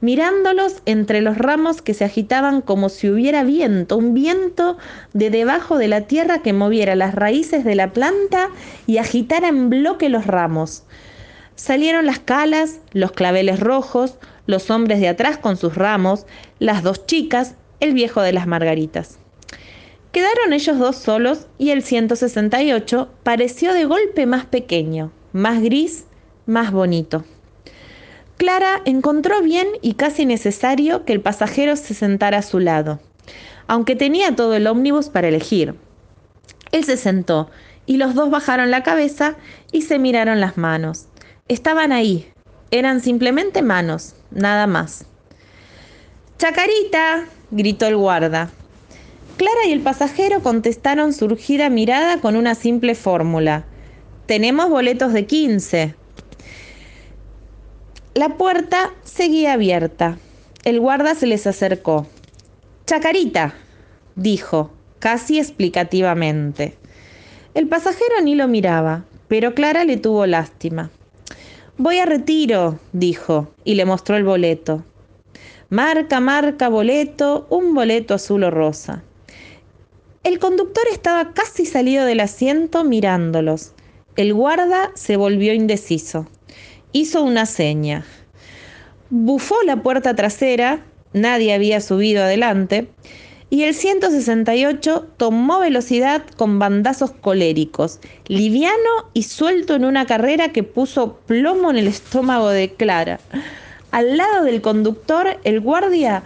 mirándolos 0.00 0.82
entre 0.86 1.20
los 1.20 1.38
ramos 1.38 1.82
que 1.82 1.94
se 1.94 2.04
agitaban 2.04 2.60
como 2.60 2.88
si 2.88 3.08
hubiera 3.08 3.42
viento, 3.42 3.96
un 3.96 4.14
viento 4.14 4.78
de 5.12 5.30
debajo 5.30 5.78
de 5.78 5.88
la 5.88 6.02
tierra 6.02 6.40
que 6.40 6.52
moviera 6.52 6.94
las 6.94 7.14
raíces 7.14 7.64
de 7.64 7.74
la 7.74 7.92
planta 7.92 8.50
y 8.86 8.98
agitara 8.98 9.48
en 9.48 9.70
bloque 9.70 10.08
los 10.08 10.26
ramos. 10.26 10.84
Salieron 11.56 12.06
las 12.06 12.18
calas, 12.18 12.80
los 12.92 13.12
claveles 13.12 13.60
rojos, 13.60 14.16
los 14.46 14.70
hombres 14.70 15.00
de 15.00 15.08
atrás 15.08 15.38
con 15.38 15.56
sus 15.56 15.74
ramos, 15.74 16.26
las 16.58 16.82
dos 16.82 17.06
chicas, 17.06 17.54
el 17.80 17.94
viejo 17.94 18.22
de 18.22 18.32
las 18.32 18.46
margaritas. 18.46 19.18
Quedaron 20.14 20.52
ellos 20.52 20.78
dos 20.78 20.94
solos 20.94 21.48
y 21.58 21.70
el 21.70 21.82
168 21.82 23.08
pareció 23.24 23.72
de 23.74 23.84
golpe 23.84 24.26
más 24.26 24.46
pequeño, 24.46 25.10
más 25.32 25.60
gris, 25.60 26.04
más 26.46 26.70
bonito. 26.70 27.24
Clara 28.36 28.80
encontró 28.84 29.42
bien 29.42 29.66
y 29.82 29.94
casi 29.94 30.24
necesario 30.24 31.04
que 31.04 31.14
el 31.14 31.20
pasajero 31.20 31.74
se 31.74 31.94
sentara 31.94 32.38
a 32.38 32.42
su 32.42 32.60
lado, 32.60 33.00
aunque 33.66 33.96
tenía 33.96 34.36
todo 34.36 34.54
el 34.54 34.68
ómnibus 34.68 35.08
para 35.08 35.26
elegir. 35.26 35.74
Él 36.70 36.84
se 36.84 36.96
sentó 36.96 37.50
y 37.84 37.96
los 37.96 38.14
dos 38.14 38.30
bajaron 38.30 38.70
la 38.70 38.84
cabeza 38.84 39.34
y 39.72 39.82
se 39.82 39.98
miraron 39.98 40.38
las 40.38 40.56
manos. 40.56 41.08
Estaban 41.48 41.90
ahí, 41.90 42.32
eran 42.70 43.00
simplemente 43.00 43.62
manos, 43.62 44.14
nada 44.30 44.68
más. 44.68 45.06
Chacarita, 46.38 47.24
gritó 47.50 47.86
el 47.86 47.96
guarda. 47.96 48.52
Clara 49.36 49.66
y 49.66 49.72
el 49.72 49.80
pasajero 49.80 50.42
contestaron 50.42 51.12
surgida 51.12 51.68
mirada 51.68 52.20
con 52.20 52.36
una 52.36 52.54
simple 52.54 52.94
fórmula. 52.94 53.64
Tenemos 54.26 54.70
boletos 54.70 55.12
de 55.12 55.26
15. 55.26 55.94
La 58.14 58.36
puerta 58.36 58.92
seguía 59.02 59.54
abierta. 59.54 60.18
El 60.62 60.78
guarda 60.78 61.16
se 61.16 61.26
les 61.26 61.48
acercó. 61.48 62.06
Chacarita, 62.86 63.54
dijo, 64.14 64.70
casi 65.00 65.40
explicativamente. 65.40 66.76
El 67.54 67.66
pasajero 67.66 68.20
ni 68.22 68.36
lo 68.36 68.46
miraba, 68.46 69.04
pero 69.26 69.52
Clara 69.54 69.84
le 69.84 69.96
tuvo 69.96 70.26
lástima. 70.26 70.90
Voy 71.76 71.98
a 71.98 72.06
retiro, 72.06 72.78
dijo, 72.92 73.52
y 73.64 73.74
le 73.74 73.84
mostró 73.84 74.16
el 74.16 74.22
boleto. 74.22 74.84
Marca, 75.70 76.20
marca, 76.20 76.68
boleto, 76.68 77.48
un 77.50 77.74
boleto 77.74 78.14
azul 78.14 78.44
o 78.44 78.50
rosa. 78.52 79.02
El 80.24 80.38
conductor 80.38 80.84
estaba 80.90 81.34
casi 81.34 81.66
salido 81.66 82.06
del 82.06 82.20
asiento 82.20 82.82
mirándolos. 82.82 83.72
El 84.16 84.32
guarda 84.32 84.90
se 84.94 85.18
volvió 85.18 85.52
indeciso. 85.52 86.26
Hizo 86.92 87.22
una 87.22 87.44
seña. 87.44 88.06
Bufó 89.10 89.56
la 89.66 89.82
puerta 89.82 90.16
trasera, 90.16 90.82
nadie 91.12 91.52
había 91.52 91.82
subido 91.82 92.22
adelante, 92.22 92.88
y 93.50 93.64
el 93.64 93.74
168 93.74 95.08
tomó 95.18 95.60
velocidad 95.60 96.22
con 96.38 96.58
bandazos 96.58 97.10
coléricos, 97.10 98.00
liviano 98.26 99.10
y 99.12 99.24
suelto 99.24 99.74
en 99.74 99.84
una 99.84 100.06
carrera 100.06 100.52
que 100.52 100.62
puso 100.62 101.18
plomo 101.26 101.70
en 101.70 101.76
el 101.76 101.86
estómago 101.86 102.48
de 102.48 102.72
Clara. 102.72 103.20
Al 103.90 104.16
lado 104.16 104.44
del 104.44 104.62
conductor, 104.62 105.38
el 105.44 105.60
guardia 105.60 106.22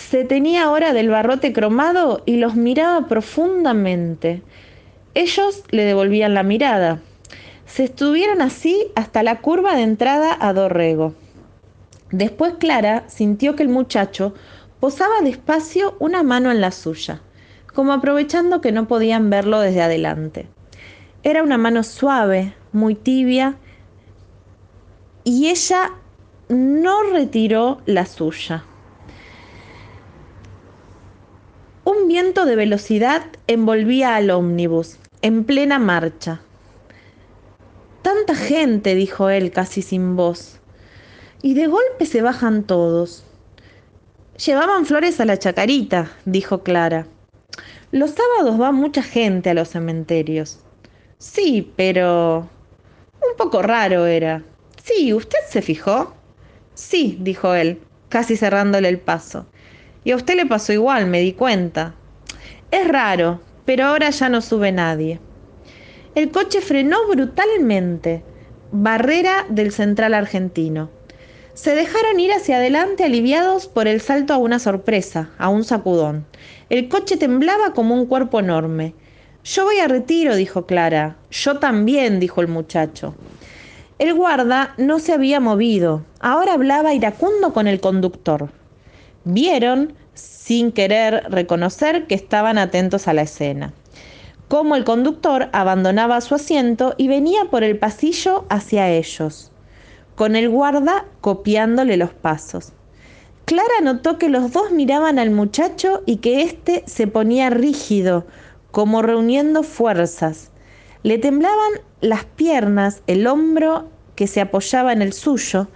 se 0.00 0.24
tenía 0.24 0.64
ahora 0.64 0.92
del 0.92 1.10
barrote 1.10 1.52
cromado 1.52 2.22
y 2.24 2.36
los 2.36 2.56
miraba 2.56 3.06
profundamente. 3.06 4.42
Ellos 5.14 5.62
le 5.70 5.84
devolvían 5.84 6.34
la 6.34 6.42
mirada. 6.42 7.00
Se 7.66 7.84
estuvieron 7.84 8.40
así 8.40 8.88
hasta 8.96 9.22
la 9.22 9.40
curva 9.40 9.76
de 9.76 9.82
entrada 9.82 10.36
a 10.40 10.52
Dorrego. 10.52 11.14
Después 12.10 12.54
Clara 12.58 13.04
sintió 13.08 13.54
que 13.54 13.62
el 13.62 13.68
muchacho 13.68 14.34
posaba 14.80 15.20
despacio 15.22 15.94
una 16.00 16.22
mano 16.22 16.50
en 16.50 16.60
la 16.60 16.72
suya, 16.72 17.20
como 17.72 17.92
aprovechando 17.92 18.60
que 18.60 18.72
no 18.72 18.88
podían 18.88 19.30
verlo 19.30 19.60
desde 19.60 19.82
adelante. 19.82 20.48
Era 21.22 21.42
una 21.42 21.58
mano 21.58 21.82
suave, 21.82 22.54
muy 22.72 22.94
tibia, 22.94 23.56
y 25.22 25.48
ella 25.48 25.90
no 26.48 27.02
retiró 27.12 27.82
la 27.86 28.06
suya. 28.06 28.64
Un 31.90 32.06
viento 32.06 32.44
de 32.44 32.54
velocidad 32.54 33.24
envolvía 33.48 34.14
al 34.14 34.30
ómnibus, 34.30 34.98
en 35.22 35.42
plena 35.42 35.80
marcha. 35.80 36.40
Tanta 38.02 38.36
gente, 38.36 38.94
dijo 38.94 39.28
él 39.28 39.50
casi 39.50 39.82
sin 39.82 40.14
voz. 40.14 40.60
Y 41.42 41.54
de 41.54 41.66
golpe 41.66 42.06
se 42.06 42.22
bajan 42.22 42.62
todos. 42.62 43.24
Llevaban 44.46 44.86
flores 44.86 45.18
a 45.18 45.24
la 45.24 45.40
chacarita, 45.40 46.12
dijo 46.26 46.62
Clara. 46.62 47.08
Los 47.90 48.12
sábados 48.12 48.60
va 48.60 48.70
mucha 48.70 49.02
gente 49.02 49.50
a 49.50 49.54
los 49.54 49.70
cementerios. 49.70 50.60
Sí, 51.18 51.72
pero... 51.74 52.48
Un 53.20 53.36
poco 53.36 53.62
raro 53.62 54.06
era. 54.06 54.44
Sí, 54.84 55.12
¿usted 55.12 55.40
se 55.48 55.60
fijó? 55.60 56.14
Sí, 56.72 57.18
dijo 57.20 57.52
él, 57.52 57.80
casi 58.08 58.36
cerrándole 58.36 58.88
el 58.88 59.00
paso. 59.00 59.46
Y 60.04 60.12
a 60.12 60.16
usted 60.16 60.36
le 60.36 60.46
pasó 60.46 60.72
igual, 60.72 61.06
me 61.06 61.20
di 61.20 61.32
cuenta. 61.32 61.94
Es 62.70 62.88
raro, 62.88 63.40
pero 63.64 63.86
ahora 63.86 64.10
ya 64.10 64.28
no 64.28 64.40
sube 64.40 64.72
nadie. 64.72 65.20
El 66.14 66.30
coche 66.30 66.60
frenó 66.60 67.06
brutalmente. 67.08 68.24
Barrera 68.72 69.46
del 69.48 69.72
Central 69.72 70.14
Argentino. 70.14 70.90
Se 71.54 71.74
dejaron 71.74 72.18
ir 72.20 72.32
hacia 72.32 72.56
adelante 72.56 73.04
aliviados 73.04 73.66
por 73.66 73.88
el 73.88 74.00
salto 74.00 74.32
a 74.32 74.38
una 74.38 74.58
sorpresa, 74.58 75.30
a 75.38 75.48
un 75.48 75.64
sacudón. 75.64 76.24
El 76.68 76.88
coche 76.88 77.16
temblaba 77.16 77.74
como 77.74 77.94
un 77.94 78.06
cuerpo 78.06 78.38
enorme. 78.40 78.94
Yo 79.44 79.64
voy 79.64 79.78
a 79.78 79.88
retiro, 79.88 80.36
dijo 80.36 80.66
Clara. 80.66 81.16
Yo 81.30 81.58
también, 81.58 82.20
dijo 82.20 82.40
el 82.40 82.48
muchacho. 82.48 83.14
El 83.98 84.14
guarda 84.14 84.74
no 84.78 84.98
se 85.00 85.12
había 85.12 85.40
movido. 85.40 86.04
Ahora 86.20 86.54
hablaba 86.54 86.94
iracundo 86.94 87.52
con 87.52 87.66
el 87.66 87.80
conductor. 87.80 88.50
Vieron, 89.24 89.94
sin 90.14 90.72
querer 90.72 91.24
reconocer, 91.30 92.06
que 92.06 92.14
estaban 92.14 92.58
atentos 92.58 93.08
a 93.08 93.12
la 93.12 93.22
escena 93.22 93.72
cómo 94.50 94.74
el 94.74 94.82
conductor 94.82 95.48
abandonaba 95.52 96.20
su 96.20 96.34
asiento 96.34 96.96
y 96.98 97.06
venía 97.06 97.44
por 97.52 97.62
el 97.62 97.78
pasillo 97.78 98.46
hacia 98.48 98.90
ellos, 98.90 99.52
con 100.16 100.34
el 100.34 100.48
guarda 100.48 101.04
copiándole 101.20 101.96
los 101.96 102.10
pasos. 102.10 102.72
Clara 103.44 103.80
notó 103.80 104.18
que 104.18 104.28
los 104.28 104.52
dos 104.52 104.72
miraban 104.72 105.20
al 105.20 105.30
muchacho 105.30 106.02
y 106.04 106.16
que 106.16 106.42
éste 106.42 106.82
se 106.88 107.06
ponía 107.06 107.48
rígido, 107.48 108.26
como 108.72 109.02
reuniendo 109.02 109.62
fuerzas. 109.62 110.50
Le 111.04 111.18
temblaban 111.18 111.74
las 112.00 112.24
piernas, 112.24 113.02
el 113.06 113.28
hombro 113.28 113.88
que 114.16 114.26
se 114.26 114.40
apoyaba 114.40 114.92
en 114.92 115.00
el 115.00 115.12
suyo. 115.12 115.68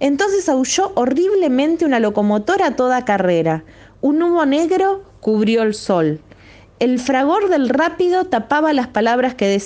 Entonces 0.00 0.48
aulló 0.48 0.92
horriblemente 0.94 1.84
una 1.84 2.00
locomotora 2.00 2.66
a 2.66 2.76
toda 2.76 3.04
carrera. 3.04 3.64
Un 4.00 4.22
humo 4.22 4.44
negro 4.44 5.04
cubrió 5.20 5.62
el 5.62 5.74
sol. 5.74 6.20
El 6.80 6.98
fragor 6.98 7.48
del 7.48 7.68
rápido 7.68 8.24
tapaba 8.24 8.72
las 8.72 8.88
palabras 8.88 9.34
que 9.34 9.60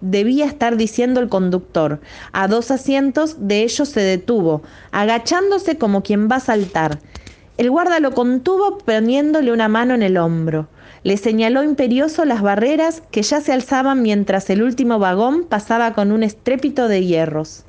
debía 0.00 0.46
estar 0.46 0.76
diciendo 0.76 1.20
el 1.20 1.28
conductor. 1.28 2.00
A 2.32 2.48
dos 2.48 2.70
asientos 2.70 3.36
de 3.46 3.62
ellos 3.62 3.88
se 3.88 4.00
detuvo, 4.00 4.62
agachándose 4.90 5.78
como 5.78 6.02
quien 6.02 6.28
va 6.28 6.36
a 6.36 6.40
saltar. 6.40 6.98
El 7.56 7.70
guarda 7.70 8.00
lo 8.00 8.12
contuvo 8.12 8.78
poniéndole 8.78 9.52
una 9.52 9.68
mano 9.68 9.94
en 9.94 10.02
el 10.02 10.16
hombro. 10.16 10.68
Le 11.04 11.16
señaló 11.16 11.62
imperioso 11.62 12.24
las 12.24 12.42
barreras 12.42 13.02
que 13.10 13.22
ya 13.22 13.40
se 13.40 13.52
alzaban 13.52 14.02
mientras 14.02 14.50
el 14.50 14.62
último 14.62 14.98
vagón 14.98 15.44
pasaba 15.44 15.92
con 15.92 16.10
un 16.10 16.22
estrépito 16.22 16.88
de 16.88 17.04
hierros. 17.04 17.64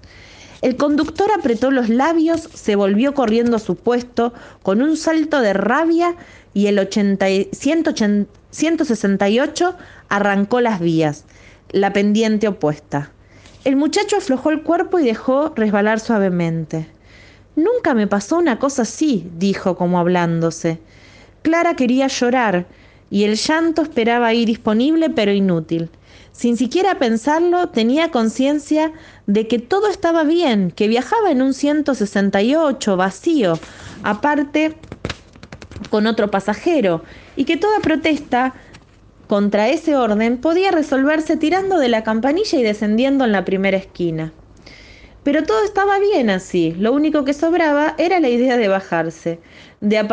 El 0.66 0.76
conductor 0.78 1.30
apretó 1.32 1.70
los 1.70 1.90
labios, 1.90 2.50
se 2.56 2.76
volvió 2.76 3.14
corriendo 3.14 3.58
a 3.58 3.60
su 3.60 3.76
puesto 3.76 4.34
con 4.64 4.82
un 4.82 4.98
salto 4.98 5.42
de 5.42 5.54
rabia 5.54 6.16
y 6.56 6.66
el 6.66 6.90
168 6.90 9.76
arrancó 10.10 10.62
las 10.62 10.80
vías, 10.80 11.26
la 11.70 11.94
pendiente 11.94 12.48
opuesta. 12.48 13.12
El 13.64 13.76
muchacho 13.76 14.18
aflojó 14.18 14.50
el 14.50 14.64
cuerpo 14.64 14.98
y 14.98 15.06
dejó 15.06 15.54
resbalar 15.56 16.00
suavemente. 16.00 16.88
Nunca 17.56 17.94
me 17.94 18.08
pasó 18.08 18.38
una 18.38 18.58
cosa 18.58 18.82
así, 18.82 19.30
dijo 19.38 19.78
como 19.78 20.00
hablándose. 20.00 20.80
Clara 21.44 21.76
quería 21.76 22.08
llorar 22.08 22.66
y 23.12 23.26
el 23.26 23.36
llanto 23.36 23.84
esperaba 23.84 24.26
ahí 24.26 24.46
disponible 24.46 25.12
pero 25.12 25.32
inútil. 25.32 25.92
Sin 26.36 26.58
siquiera 26.58 27.00
pensarlo, 27.00 27.70
tenía 27.70 28.12
conciencia 28.12 28.92
de 29.26 29.48
que 29.48 29.58
todo 29.58 29.88
estaba 29.88 30.26
bien, 30.26 30.70
que 30.70 30.90
viajaba 30.90 31.32
en 31.32 31.42
un 31.42 31.54
168 31.54 32.98
vacío, 32.98 33.58
aparte 34.04 34.76
con 35.90 36.08
otro 36.08 36.30
pasajero, 36.30 37.04
y 37.38 37.46
que 37.46 37.56
toda 37.56 37.80
protesta 37.80 38.54
contra 39.28 39.70
ese 39.70 39.96
orden 39.96 40.38
podía 40.38 40.72
resolverse 40.72 41.38
tirando 41.38 41.78
de 41.78 41.88
la 41.88 42.04
campanilla 42.04 42.60
y 42.60 42.64
descendiendo 42.64 43.24
en 43.24 43.32
la 43.32 43.46
primera 43.46 43.78
esquina. 43.78 44.34
Pero 45.24 45.44
todo 45.44 45.64
estaba 45.64 46.00
bien 46.00 46.30
así, 46.30 46.76
lo 46.78 46.92
único 46.92 47.24
que 47.24 47.34
sobraba 47.34 47.96
era 47.98 48.20
la 48.20 48.28
idea 48.28 48.58
de 48.58 48.68
bajarse, 48.68 49.40
de, 49.80 50.06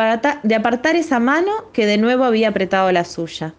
de 0.44 0.54
apartar 0.54 0.94
esa 0.94 1.18
mano 1.18 1.50
que 1.72 1.84
de 1.84 1.98
nuevo 1.98 2.22
había 2.22 2.50
apretado 2.50 2.92
la 2.92 3.04
suya. 3.04 3.56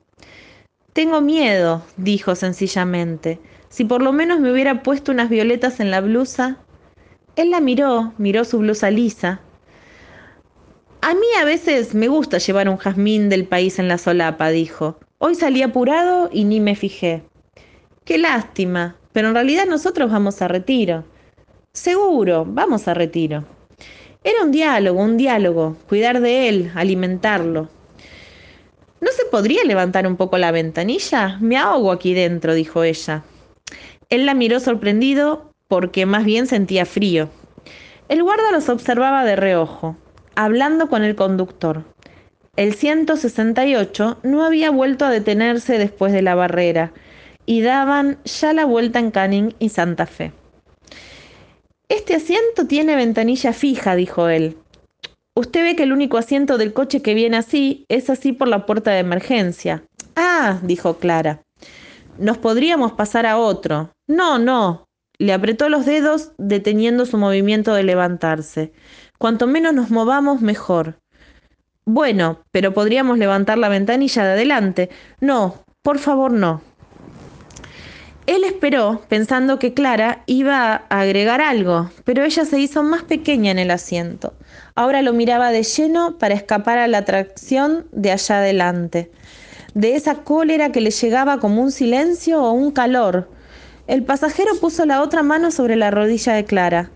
Tengo 0.93 1.21
miedo, 1.21 1.81
dijo 1.97 2.35
sencillamente. 2.35 3.39
Si 3.69 3.83
por 3.83 4.03
lo 4.03 4.13
menos 4.13 4.39
me 4.39 4.51
hubiera 4.51 4.83
puesto 4.83 5.11
unas 5.11 5.27
violetas 5.27 5.79
en 5.79 5.89
la 5.89 6.01
blusa. 6.01 6.57
Él 7.35 7.49
la 7.49 7.61
miró, 7.61 8.13
miró 8.19 8.45
su 8.45 8.59
blusa 8.59 8.91
lisa. 8.91 9.41
A 11.01 11.15
mí 11.15 11.25
a 11.41 11.45
veces 11.45 11.95
me 11.95 12.07
gusta 12.07 12.37
llevar 12.37 12.69
un 12.69 12.77
jazmín 12.77 13.27
del 13.29 13.45
país 13.45 13.79
en 13.79 13.87
la 13.87 13.97
solapa, 13.97 14.49
dijo. 14.49 14.99
Hoy 15.17 15.33
salí 15.33 15.63
apurado 15.63 16.29
y 16.31 16.43
ni 16.43 16.59
me 16.59 16.75
fijé. 16.75 17.23
Qué 18.05 18.19
lástima, 18.19 18.95
pero 19.13 19.29
en 19.29 19.33
realidad 19.33 19.65
nosotros 19.65 20.11
vamos 20.11 20.43
a 20.43 20.47
retiro. 20.47 21.05
Seguro, 21.73 22.45
vamos 22.47 22.87
a 22.87 22.93
retiro. 22.93 23.45
Era 24.23 24.43
un 24.43 24.51
diálogo, 24.51 25.01
un 25.01 25.17
diálogo, 25.17 25.75
cuidar 25.89 26.21
de 26.21 26.49
él, 26.49 26.71
alimentarlo. 26.75 27.69
¿No 29.03 29.11
se 29.11 29.25
podría 29.25 29.65
levantar 29.65 30.07
un 30.07 30.15
poco 30.15 30.37
la 30.37 30.53
ventanilla? 30.53 31.37
Me 31.41 31.57
ahogo 31.57 31.91
aquí 31.91 32.13
dentro, 32.13 32.53
dijo 32.53 32.85
ella. 32.85 33.25
Él 34.07 34.25
la 34.25 34.33
miró 34.33 34.61
sorprendido 34.61 35.51
porque 35.67 36.05
más 36.05 36.23
bien 36.23 36.47
sentía 36.47 36.85
frío. 36.85 37.27
El 38.07 38.23
guarda 38.23 38.49
los 38.53 38.69
observaba 38.69 39.25
de 39.25 39.35
reojo, 39.35 39.97
hablando 40.35 40.87
con 40.87 41.03
el 41.03 41.17
conductor. 41.17 41.83
El 42.55 42.75
168 42.75 44.19
no 44.23 44.45
había 44.45 44.71
vuelto 44.71 45.03
a 45.03 45.09
detenerse 45.09 45.77
después 45.77 46.13
de 46.13 46.21
la 46.21 46.35
barrera 46.35 46.93
y 47.45 47.59
daban 47.59 48.19
ya 48.23 48.53
la 48.53 48.63
vuelta 48.63 48.99
en 48.99 49.11
Canning 49.11 49.53
y 49.59 49.67
Santa 49.67 50.05
Fe. 50.05 50.31
Este 51.89 52.15
asiento 52.15 52.67
tiene 52.67 52.95
ventanilla 52.95 53.51
fija, 53.51 53.97
dijo 53.97 54.29
él. 54.29 54.55
Usted 55.35 55.63
ve 55.63 55.75
que 55.75 55.83
el 55.83 55.93
único 55.93 56.17
asiento 56.17 56.59
del 56.59 56.73
coche 56.73 57.01
que 57.01 57.15
viene 57.15 57.37
así 57.37 57.85
es 57.89 58.09
así 58.11 58.33
por 58.33 58.47
la 58.47 58.67
puerta 58.67 58.91
de 58.91 58.99
emergencia. 58.99 59.83
Ah, 60.15 60.59
dijo 60.61 60.97
Clara. 60.97 61.41
Nos 62.19 62.37
podríamos 62.37 62.91
pasar 62.91 63.25
a 63.25 63.37
otro. 63.37 63.91
No, 64.07 64.37
no. 64.37 64.85
Le 65.17 65.33
apretó 65.33 65.69
los 65.69 65.85
dedos 65.85 66.33
deteniendo 66.37 67.07
su 67.07 67.17
movimiento 67.17 67.73
de 67.73 67.83
levantarse. 67.83 68.73
Cuanto 69.17 69.47
menos 69.47 69.73
nos 69.73 69.89
movamos, 69.89 70.41
mejor. 70.41 70.99
Bueno, 71.85 72.43
pero 72.51 72.73
podríamos 72.73 73.17
levantar 73.17 73.57
la 73.57 73.69
ventanilla 73.69 74.23
de 74.23 74.31
adelante. 74.33 74.89
No, 75.19 75.63
por 75.81 75.97
favor, 75.97 76.31
no. 76.31 76.61
Él 78.25 78.45
esperó, 78.45 79.01
pensando 79.09 79.59
que 79.59 79.73
Clara 79.73 80.23
iba 80.27 80.85
a 80.87 81.01
agregar 81.01 81.41
algo, 81.41 81.91
pero 82.05 82.23
ella 82.23 82.45
se 82.45 82.57
hizo 82.57 82.81
más 82.81 83.03
pequeña 83.03 83.51
en 83.51 83.59
el 83.59 83.69
asiento. 83.69 84.33
Ahora 84.75 85.01
lo 85.01 85.11
miraba 85.11 85.51
de 85.51 85.63
lleno 85.63 86.17
para 86.17 86.33
escapar 86.33 86.77
a 86.77 86.87
la 86.87 86.99
atracción 86.99 87.85
de 87.91 88.11
allá 88.11 88.37
adelante, 88.37 89.11
de 89.73 89.95
esa 89.95 90.23
cólera 90.23 90.71
que 90.71 90.79
le 90.79 90.91
llegaba 90.91 91.39
como 91.39 91.61
un 91.61 91.71
silencio 91.71 92.41
o 92.41 92.53
un 92.53 92.71
calor. 92.71 93.29
El 93.87 94.03
pasajero 94.03 94.51
puso 94.61 94.85
la 94.85 95.01
otra 95.01 95.21
mano 95.21 95.51
sobre 95.51 95.75
la 95.75 95.91
rodilla 95.91 96.33
de 96.33 96.45
Clara, 96.45 96.91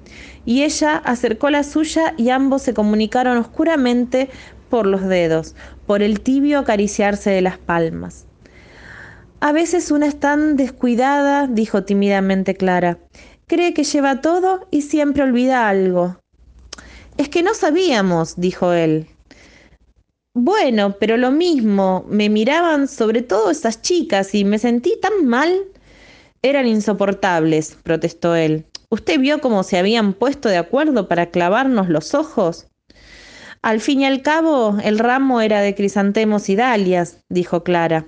y 0.45 0.63
ella 0.63 0.95
acercó 0.95 1.49
la 1.49 1.63
suya 1.63 2.13
y 2.15 2.29
ambos 2.29 2.61
se 2.61 2.73
comunicaron 2.73 3.37
oscuramente 3.37 4.29
por 4.69 4.85
los 4.85 5.05
dedos, 5.05 5.55
por 5.85 6.01
el 6.01 6.21
tibio 6.21 6.59
acariciarse 6.59 7.31
de 7.31 7.41
las 7.41 7.57
palmas. 7.57 8.26
A 9.39 9.51
veces 9.51 9.91
una 9.91 10.07
es 10.07 10.19
tan 10.19 10.55
descuidada, 10.55 11.45
dijo 11.45 11.83
tímidamente 11.83 12.55
Clara. 12.55 12.97
Cree 13.45 13.73
que 13.73 13.83
lleva 13.83 14.19
todo 14.19 14.67
y 14.71 14.81
siempre 14.81 15.21
olvida 15.21 15.69
algo. 15.69 16.19
Es 17.17 17.29
que 17.29 17.43
no 17.43 17.53
sabíamos, 17.53 18.35
dijo 18.37 18.73
él. 18.73 19.07
Bueno, 20.33 20.95
pero 20.99 21.17
lo 21.17 21.31
mismo, 21.31 22.03
me 22.09 22.29
miraban 22.29 22.87
sobre 22.87 23.21
todo 23.21 23.51
esas 23.51 23.81
chicas 23.81 24.33
y 24.33 24.43
me 24.43 24.57
sentí 24.57 24.99
tan 24.99 25.25
mal. 25.25 25.65
Eran 26.41 26.67
insoportables, 26.67 27.77
protestó 27.83 28.35
él. 28.35 28.65
¿Usted 28.89 29.19
vio 29.19 29.39
cómo 29.39 29.63
se 29.63 29.77
habían 29.77 30.13
puesto 30.13 30.49
de 30.49 30.57
acuerdo 30.57 31.07
para 31.07 31.29
clavarnos 31.29 31.89
los 31.89 32.15
ojos? 32.15 32.67
Al 33.61 33.81
fin 33.81 34.01
y 34.01 34.05
al 34.05 34.21
cabo, 34.23 34.77
el 34.83 34.97
ramo 34.97 35.41
era 35.41 35.61
de 35.61 35.75
crisantemos 35.75 36.49
y 36.49 36.55
dalias, 36.55 37.19
dijo 37.29 37.63
Clara, 37.63 38.07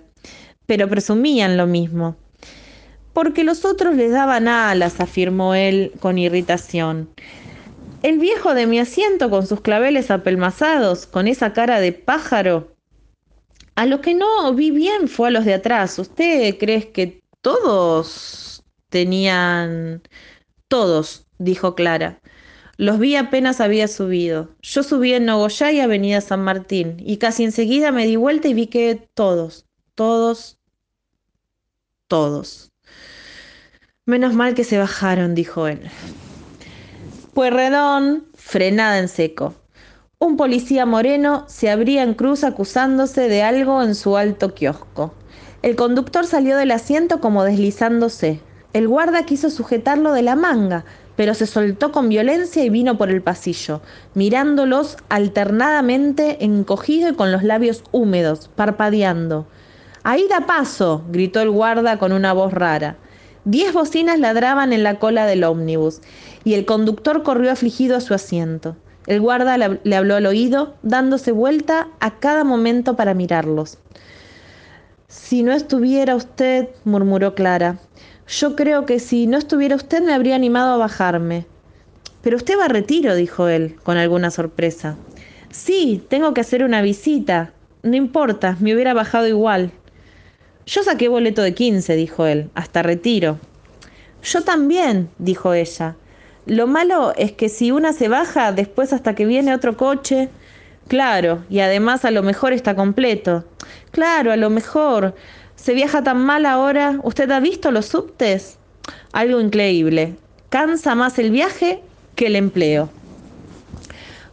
pero 0.70 0.88
presumían 0.88 1.58
lo 1.58 1.66
mismo. 1.66 2.16
Porque 3.12 3.44
los 3.44 3.66
otros 3.66 3.96
les 3.96 4.12
daban 4.12 4.48
alas, 4.48 5.00
afirmó 5.00 5.56
él 5.56 5.92
con 6.00 6.20
irritación. 6.20 7.10
El 8.04 8.20
viejo 8.20 8.54
de 8.54 8.68
mi 8.68 8.78
asiento 8.78 9.32
con 9.32 9.48
sus 9.48 9.62
claveles 9.62 10.12
apelmazados, 10.12 11.08
con 11.08 11.28
esa 11.28 11.54
cara 11.54 11.80
de 11.80 11.92
pájaro. 11.92 12.76
A 13.74 13.88
lo 13.88 14.00
que 14.02 14.14
no 14.14 14.54
vi 14.54 14.70
bien 14.70 15.08
fue 15.08 15.30
a 15.30 15.32
los 15.32 15.44
de 15.44 15.56
atrás. 15.56 15.98
¿Usted 15.98 16.60
cree 16.60 16.92
que 16.92 17.24
todos 17.42 18.64
tenían... 18.90 20.04
Todos, 20.68 21.26
dijo 21.40 21.74
Clara. 21.74 22.22
Los 22.78 23.00
vi 23.00 23.16
apenas 23.16 23.60
había 23.60 23.88
subido. 23.88 24.50
Yo 24.62 24.84
subí 24.84 25.14
en 25.14 25.26
Nogoyá 25.26 25.72
y 25.72 25.80
Avenida 25.80 26.22
San 26.22 26.44
Martín, 26.44 26.98
y 27.00 27.18
casi 27.18 27.44
enseguida 27.44 27.92
me 27.92 28.06
di 28.06 28.18
vuelta 28.18 28.50
y 28.50 28.54
vi 28.54 28.68
que 28.68 29.10
todos, 29.16 29.66
todos, 29.96 30.59
todos. 32.10 32.74
Menos 34.06 34.34
mal 34.34 34.56
que 34.56 34.66
se 34.66 34.78
bajaron, 34.78 35.36
dijo 35.36 35.68
él. 35.68 35.90
Puerredón, 37.34 38.26
frenada 38.34 39.00
en 39.00 39.08
seco. 39.08 39.54
Un 40.18 40.36
policía 40.36 40.86
moreno 40.86 41.46
se 41.48 41.70
abría 41.70 42.04
en 42.04 42.16
cruz 42.16 42.44
acusándose 42.44 43.30
de 43.30 43.44
algo 43.44 43.82
en 43.82 43.96
su 43.96 44.18
alto 44.18 44.54
kiosco. 44.54 45.14
El 45.62 45.78
conductor 45.78 46.26
salió 46.26 46.58
del 46.58 46.72
asiento 46.72 47.22
como 47.22 47.44
deslizándose. 47.44 48.42
El 48.74 48.88
guarda 48.88 49.26
quiso 49.26 49.50
sujetarlo 49.50 50.12
de 50.12 50.24
la 50.24 50.36
manga, 50.36 50.86
pero 51.16 51.34
se 51.34 51.46
soltó 51.46 51.92
con 51.92 52.10
violencia 52.10 52.64
y 52.66 52.70
vino 52.70 52.98
por 52.98 53.10
el 53.10 53.22
pasillo, 53.22 53.82
mirándolos 54.16 54.98
alternadamente 55.10 56.44
encogido 56.44 57.10
y 57.10 57.16
con 57.16 57.32
los 57.32 57.44
labios 57.44 57.84
húmedos, 57.92 58.50
parpadeando. 58.56 59.48
Ahí 60.04 60.28
da 60.30 60.46
paso, 60.46 61.04
gritó 61.10 61.42
el 61.42 61.50
guarda 61.50 61.98
con 61.98 62.12
una 62.12 62.34
voz 62.34 62.54
rara. 62.54 62.98
Diez 63.46 63.74
bocinas 63.74 64.20
ladraban 64.20 64.74
en 64.74 64.84
la 64.84 65.00
cola 65.00 65.26
del 65.26 65.44
ómnibus 65.44 66.02
y 66.44 66.54
el 66.54 66.66
conductor 66.66 67.24
corrió 67.24 67.52
afligido 67.52 67.96
a 67.96 68.02
su 68.02 68.14
asiento. 68.14 68.76
El 69.08 69.22
guarda 69.22 69.58
le 69.58 69.96
habló 69.96 70.16
al 70.16 70.26
oído, 70.26 70.76
dándose 70.84 71.32
vuelta 71.32 71.88
a 72.00 72.20
cada 72.20 72.44
momento 72.44 72.96
para 72.96 73.14
mirarlos. 73.14 73.78
Si 75.08 75.42
no 75.42 75.52
estuviera 75.52 76.16
usted, 76.16 76.70
murmuró 76.84 77.34
Clara, 77.34 77.80
yo 78.28 78.56
creo 78.56 78.86
que 78.86 79.00
si 79.00 79.26
no 79.26 79.40
estuviera 79.40 79.76
usted 79.76 80.04
me 80.04 80.14
habría 80.14 80.36
animado 80.36 80.74
a 80.74 80.78
bajarme. 80.78 81.48
Pero 82.22 82.38
usted 82.38 82.60
va 82.60 82.66
a 82.66 82.68
retiro, 82.68 83.16
dijo 83.16 83.48
él, 83.48 83.78
con 83.82 83.98
alguna 83.98 84.30
sorpresa. 84.30 84.98
Sí, 85.50 86.04
tengo 86.10 86.36
que 86.36 86.42
hacer 86.42 86.64
una 86.64 86.84
visita. 86.84 87.54
No 87.82 87.96
importa, 87.96 88.58
me 88.60 88.76
hubiera 88.76 88.94
bajado 88.94 89.28
igual. 89.28 89.72
Yo 90.70 90.84
saqué 90.84 91.08
boleto 91.08 91.42
de 91.42 91.56
15, 91.56 91.96
dijo 91.96 92.28
él, 92.28 92.52
hasta 92.54 92.84
retiro. 92.84 93.40
Yo 94.22 94.44
también, 94.44 95.10
dijo 95.18 95.56
ella. 95.56 95.96
Lo 96.46 96.68
malo 96.68 97.12
es 97.18 97.32
que 97.32 97.50
si 97.50 97.72
una 97.72 97.92
se 97.92 98.08
baja, 98.08 98.52
después 98.52 98.94
hasta 98.94 99.16
que 99.16 99.26
viene 99.26 99.56
otro 99.56 99.78
coche. 99.78 100.30
Claro, 100.88 101.44
y 101.50 101.62
además 101.62 102.06
a 102.06 102.12
lo 102.12 102.22
mejor 102.22 102.54
está 102.54 102.76
completo. 102.76 103.46
Claro, 103.90 104.32
a 104.32 104.36
lo 104.36 104.52
mejor. 104.52 105.16
Se 105.56 105.74
viaja 105.74 106.04
tan 106.04 106.20
mal 106.24 106.46
ahora. 106.46 107.00
¿Usted 107.02 107.32
ha 107.32 107.40
visto 107.40 107.72
los 107.72 107.88
subtes? 107.88 108.60
Algo 109.12 109.42
increíble. 109.42 110.18
Cansa 110.50 110.94
más 110.94 111.18
el 111.18 111.32
viaje 111.32 111.82
que 112.14 112.28
el 112.28 112.36
empleo. 112.36 112.90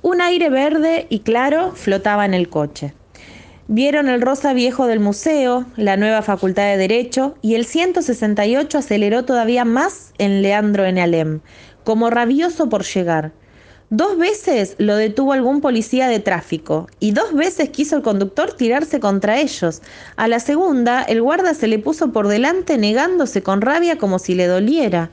Un 0.03 0.21
aire 0.21 0.51
verde 0.51 1.07
y 1.09 1.21
claro 1.21 1.73
flotaba 1.73 2.27
en 2.27 2.35
el 2.35 2.51
coche. 2.51 2.93
Vieron 3.69 4.09
el 4.09 4.23
rosa 4.23 4.53
viejo 4.53 4.87
del 4.87 5.01
museo, 5.01 5.67
la 5.75 5.97
nueva 5.97 6.23
facultad 6.23 6.63
de 6.71 6.77
Derecho 6.77 7.35
y 7.43 7.57
el 7.57 7.65
168 7.65 8.79
aceleró 8.79 9.25
todavía 9.25 9.65
más 9.65 10.13
en 10.19 10.41
Leandro 10.41 10.85
en 10.85 11.01
Alem, 11.01 11.41
como 11.83 12.09
rabioso 12.09 12.69
por 12.69 12.85
llegar. 12.85 13.33
Dos 13.91 14.19
veces 14.19 14.77
lo 14.79 14.95
detuvo 14.95 15.33
algún 15.33 15.61
policía 15.61 16.07
de 16.07 16.21
tráfico 16.21 16.87
y 17.01 17.11
dos 17.11 17.35
veces 17.35 17.71
quiso 17.71 17.97
el 17.97 18.03
conductor 18.03 18.53
tirarse 18.53 19.01
contra 19.01 19.41
ellos. 19.41 19.83
A 20.15 20.29
la 20.29 20.39
segunda, 20.39 21.03
el 21.03 21.21
guarda 21.21 21.53
se 21.53 21.67
le 21.67 21.81
puso 21.81 22.13
por 22.13 22.29
delante 22.29 22.79
negándose 22.79 23.43
con 23.43 23.63
rabia 23.63 23.99
como 23.99 24.21
si 24.21 24.37
le 24.37 24.47
doliera. 24.47 25.11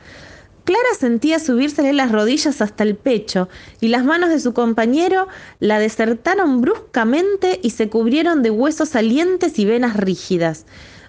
Clara 0.63 0.95
sentía 0.97 1.39
subírsele 1.39 1.91
las 1.91 2.11
rodillas 2.11 2.61
hasta 2.61 2.83
el 2.83 2.95
pecho 2.95 3.49
y 3.81 3.89
las 3.89 4.05
manos 4.05 4.29
de 4.29 4.39
su 4.39 4.53
compañero 4.53 5.27
la 5.59 5.77
desertaron 5.77 6.61
bruscamente 6.61 7.59
y 7.61 7.71
se 7.71 7.89
cubrieron 7.89 8.43
de 8.43 8.49
huesos 8.49 8.89
salientes 8.89 9.59
y 9.59 9.65
venas 9.65 9.97
rígidas. 9.97 10.65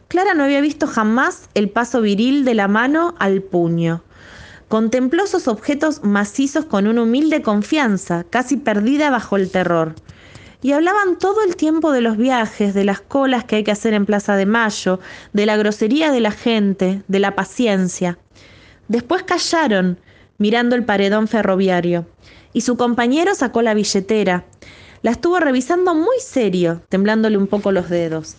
Clara 0.09 0.35
no 0.35 0.43
había 0.43 0.61
visto 0.61 0.89
jamás 0.89 1.49
el 1.55 1.71
paso 1.71 2.01
viril 2.01 2.45
de 2.45 2.55
la 2.55 2.67
mano 2.67 3.15
al 3.21 3.43
puño. 3.43 4.03
Contempló 4.67 5.23
esos 5.23 5.47
objetos 5.47 6.03
macizos 6.03 6.65
con 6.65 6.89
una 6.89 7.03
humilde 7.03 7.41
confianza, 7.43 8.25
casi 8.29 8.57
perdida 8.57 9.11
bajo 9.11 9.37
el 9.37 9.53
terror. 9.53 9.95
Y 10.63 10.73
hablaban 10.73 11.19
todo 11.19 11.43
el 11.45 11.55
tiempo 11.55 11.93
de 11.93 12.01
los 12.01 12.17
viajes, 12.17 12.75
de 12.75 12.85
las 12.85 13.01
colas 13.01 13.45
que 13.45 13.57
hay 13.57 13.65
que 13.65 13.71
hacer 13.71 13.95
en 13.95 14.07
Plaza 14.07 14.35
de 14.35 14.47
Mayo, 14.47 14.99
de 15.33 15.47
la 15.47 15.57
grosería 15.57 16.11
de 16.11 16.21
la 16.21 16.33
gente, 16.33 17.03
de 17.07 17.19
la 17.21 17.37
paciencia. 17.37 18.19
Después 18.89 19.23
callaron, 19.23 19.99
mirando 20.39 20.77
el 20.77 20.85
paredón 20.85 21.29
ferroviario, 21.29 22.07
y 22.53 22.63
su 22.63 22.77
compañero 22.77 23.35
sacó 23.35 23.63
la 23.63 23.75
billetera. 23.75 24.45
La 25.03 25.11
estuvo 25.11 25.39
revisando 25.39 25.95
muy 25.95 26.19
serio, 26.21 26.83
temblándole 26.89 27.37
un 27.37 27.47
poco 27.47 27.73
los 27.73 27.89
dedos. 27.89 28.37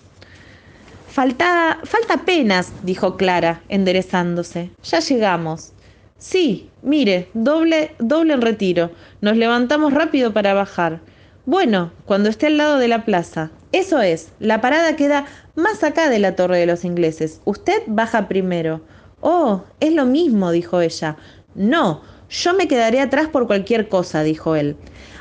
Falta, 1.08 1.80
falta 1.84 2.16
apenas, 2.16 2.74
dijo 2.84 3.16
Clara, 3.18 3.62
enderezándose. 3.70 4.72
Ya 4.84 5.00
llegamos. 5.00 5.72
Sí, 6.18 6.70
mire, 6.82 7.30
doble, 7.34 7.96
doble 8.00 8.34
en 8.34 8.42
retiro. 8.42 8.92
Nos 9.22 9.38
levantamos 9.38 9.94
rápido 9.94 10.34
para 10.34 10.54
bajar. 10.54 11.02
Bueno, 11.46 11.92
cuando 12.06 12.30
esté 12.30 12.48
al 12.48 12.58
lado 12.58 12.80
de 12.80 12.88
la 12.88 13.06
plaza. 13.06 13.52
Eso 13.72 14.02
es, 14.02 14.30
la 14.40 14.62
parada 14.62 14.96
queda 14.96 15.26
más 15.56 15.84
acá 15.84 16.10
de 16.10 16.20
la 16.20 16.36
Torre 16.36 16.58
de 16.58 16.66
los 16.66 16.84
Ingleses. 16.84 17.42
Usted 17.46 17.84
baja 17.88 18.28
primero. 18.28 18.82
Oh, 19.28 19.64
es 19.80 19.92
lo 19.92 20.06
mismo, 20.06 20.52
dijo 20.52 20.82
ella. 20.82 21.18
No, 21.56 22.04
yo 22.30 22.54
me 22.54 22.68
quedaré 22.68 23.02
atrás 23.02 23.28
por 23.28 23.48
cualquier 23.48 23.90
cosa, 23.90 24.22
dijo 24.22 24.56
él. 24.56 24.76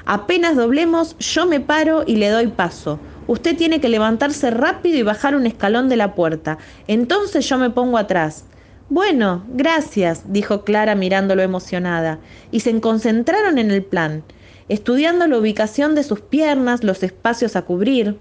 Apenas 0.04 0.56
doblemos, 0.56 1.16
yo 1.16 1.46
me 1.46 1.58
paro 1.58 2.04
y 2.06 2.16
le 2.16 2.28
doy 2.28 2.48
paso. 2.48 3.00
Usted 3.28 3.56
tiene 3.56 3.80
que 3.80 3.88
levantarse 3.88 4.50
rápido 4.50 4.98
y 4.98 5.02
bajar 5.02 5.34
un 5.34 5.46
escalón 5.46 5.88
de 5.88 5.96
la 5.96 6.14
puerta. 6.14 6.58
Entonces 6.86 7.48
yo 7.48 7.56
me 7.56 7.70
pongo 7.70 7.96
atrás. 7.96 8.44
Bueno, 8.90 9.42
gracias, 9.48 10.30
dijo 10.30 10.64
Clara 10.64 10.94
mirándolo 10.94 11.40
emocionada, 11.40 12.18
y 12.50 12.60
se 12.60 12.78
concentraron 12.82 13.56
en 13.56 13.70
el 13.70 13.82
plan, 13.82 14.22
estudiando 14.68 15.26
la 15.26 15.38
ubicación 15.38 15.94
de 15.94 16.02
sus 16.02 16.20
piernas, 16.20 16.84
los 16.84 17.02
espacios 17.02 17.56
a 17.56 17.62
cubrir. 17.62 18.18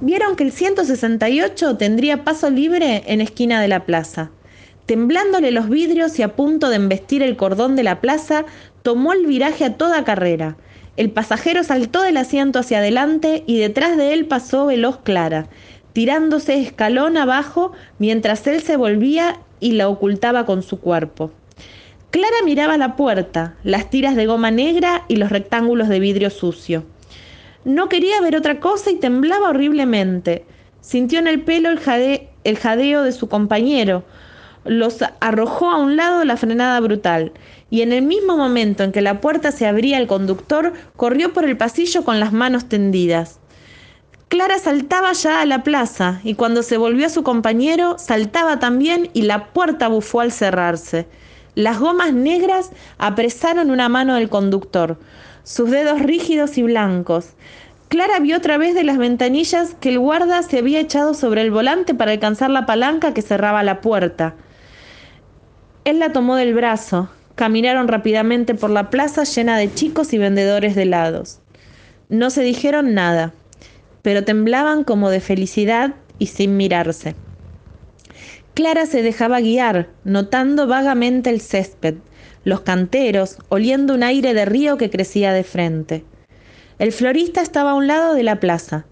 Vieron 0.00 0.36
que 0.36 0.44
el 0.44 0.52
168 0.52 1.76
tendría 1.76 2.24
paso 2.24 2.48
libre 2.48 3.04
en 3.08 3.20
esquina 3.20 3.60
de 3.60 3.68
la 3.68 3.84
plaza. 3.84 4.30
Temblándole 4.86 5.50
los 5.50 5.68
vidrios 5.68 6.18
y 6.18 6.22
a 6.22 6.34
punto 6.34 6.68
de 6.68 6.76
embestir 6.76 7.22
el 7.22 7.36
cordón 7.36 7.76
de 7.76 7.82
la 7.82 8.00
plaza, 8.00 8.44
tomó 8.82 9.12
el 9.12 9.26
viraje 9.26 9.64
a 9.64 9.76
toda 9.76 10.04
carrera. 10.04 10.56
El 10.96 11.10
pasajero 11.10 11.64
saltó 11.64 12.02
del 12.02 12.16
asiento 12.16 12.58
hacia 12.58 12.78
adelante 12.78 13.44
y 13.46 13.58
detrás 13.58 13.96
de 13.96 14.12
él 14.12 14.26
pasó 14.26 14.66
veloz 14.66 14.98
Clara, 14.98 15.48
tirándose 15.92 16.60
escalón 16.60 17.16
abajo 17.16 17.72
mientras 17.98 18.46
él 18.46 18.62
se 18.62 18.76
volvía 18.76 19.40
y 19.60 19.72
la 19.72 19.88
ocultaba 19.88 20.44
con 20.44 20.62
su 20.62 20.80
cuerpo. 20.80 21.30
Clara 22.10 22.36
miraba 22.44 22.76
la 22.76 22.94
puerta, 22.94 23.56
las 23.62 23.88
tiras 23.88 24.16
de 24.16 24.26
goma 24.26 24.50
negra 24.50 25.04
y 25.08 25.16
los 25.16 25.30
rectángulos 25.30 25.88
de 25.88 25.98
vidrio 25.98 26.28
sucio. 26.28 26.84
No 27.64 27.88
quería 27.88 28.20
ver 28.20 28.36
otra 28.36 28.60
cosa 28.60 28.90
y 28.90 28.96
temblaba 28.96 29.48
horriblemente. 29.48 30.44
Sintió 30.82 31.20
en 31.20 31.28
el 31.28 31.40
pelo 31.40 31.70
el, 31.70 31.78
jadeo 32.58 33.02
de 33.02 33.12
su 33.12 33.28
compañero, 33.28 34.04
los 34.64 34.98
arrojó 35.20 35.70
a 35.70 35.78
un 35.78 35.96
lado 35.96 36.24
la 36.24 36.36
frenada 36.36 36.78
brutal, 36.80 37.32
y 37.70 37.82
en 37.82 37.92
el 37.92 38.02
mismo 38.02 38.36
momento 38.36 38.84
en 38.84 38.92
que 38.92 39.00
la 39.00 39.20
puerta 39.20 39.52
se 39.52 39.66
abría 39.66 39.98
el 39.98 40.06
conductor 40.06 40.72
corrió 40.96 41.32
por 41.32 41.44
el 41.44 41.56
pasillo 41.56 42.04
con 42.04 42.20
las 42.20 42.32
manos 42.32 42.68
tendidas. 42.68 43.38
Clara 44.28 44.58
saltaba 44.58 45.12
ya 45.12 45.42
a 45.42 45.46
la 45.46 45.62
plaza, 45.62 46.20
y 46.24 46.34
cuando 46.34 46.62
se 46.62 46.78
volvió 46.78 47.06
a 47.06 47.10
su 47.10 47.22
compañero, 47.22 47.98
saltaba 47.98 48.58
también 48.58 49.10
y 49.12 49.22
la 49.22 49.52
puerta 49.52 49.88
bufó 49.88 50.20
al 50.20 50.32
cerrarse. 50.32 51.06
Las 51.54 51.78
gomas 51.78 52.14
negras 52.14 52.70
apresaron 52.96 53.70
una 53.70 53.90
mano 53.90 54.14
del 54.14 54.30
conductor, 54.30 54.98
sus 55.42 55.70
dedos 55.70 56.00
rígidos 56.00 56.56
y 56.56 56.62
blancos. 56.62 57.34
Clara 57.88 58.20
vio 58.20 58.38
otra 58.38 58.56
vez 58.56 58.74
de 58.74 58.84
las 58.84 58.96
ventanillas 58.96 59.74
que 59.78 59.90
el 59.90 59.98
guarda 59.98 60.42
se 60.42 60.56
había 60.56 60.80
echado 60.80 61.12
sobre 61.12 61.42
el 61.42 61.50
volante 61.50 61.92
para 61.92 62.12
alcanzar 62.12 62.48
la 62.48 62.64
palanca 62.64 63.12
que 63.12 63.20
cerraba 63.20 63.62
la 63.62 63.82
puerta. 63.82 64.34
Él 65.84 65.98
la 65.98 66.12
tomó 66.12 66.36
del 66.36 66.54
brazo. 66.54 67.10
caminaron 67.34 67.88
rápidamente 67.88 68.54
por 68.54 68.70
la 68.70 68.88
plaza 68.88 69.24
llena 69.24 69.56
de 69.56 69.72
chicos 69.72 70.12
y 70.12 70.18
vendedores 70.18 70.76
de 70.76 70.82
helados. 70.82 71.40
No 72.08 72.30
se 72.30 72.42
dijeron 72.42 72.94
nada, 72.94 73.32
pero 74.02 74.22
temblaban 74.22 74.84
como 74.84 75.10
de 75.10 75.18
felicidad 75.18 75.94
y 76.20 76.26
sin 76.26 76.56
mirarse. 76.56 77.16
Clara 78.54 78.86
se 78.86 79.02
dejaba 79.02 79.40
guiar, 79.40 79.88
notando 80.04 80.68
vagamente 80.68 81.30
el 81.30 81.40
césped, 81.40 81.96
los 82.44 82.60
canteros, 82.60 83.38
oliendo 83.48 83.94
un 83.94 84.04
aire 84.04 84.34
de 84.34 84.44
río 84.44 84.76
que 84.76 84.90
crecía 84.90 85.32
de 85.32 85.42
frente. 85.42 86.04
El 86.78 86.92
florista 86.92 87.40
estaba 87.40 87.72
a 87.72 87.74
un 87.74 87.88
lado 87.88 88.14
de 88.14 88.22
la 88.22 88.38
plaza, 88.38 88.84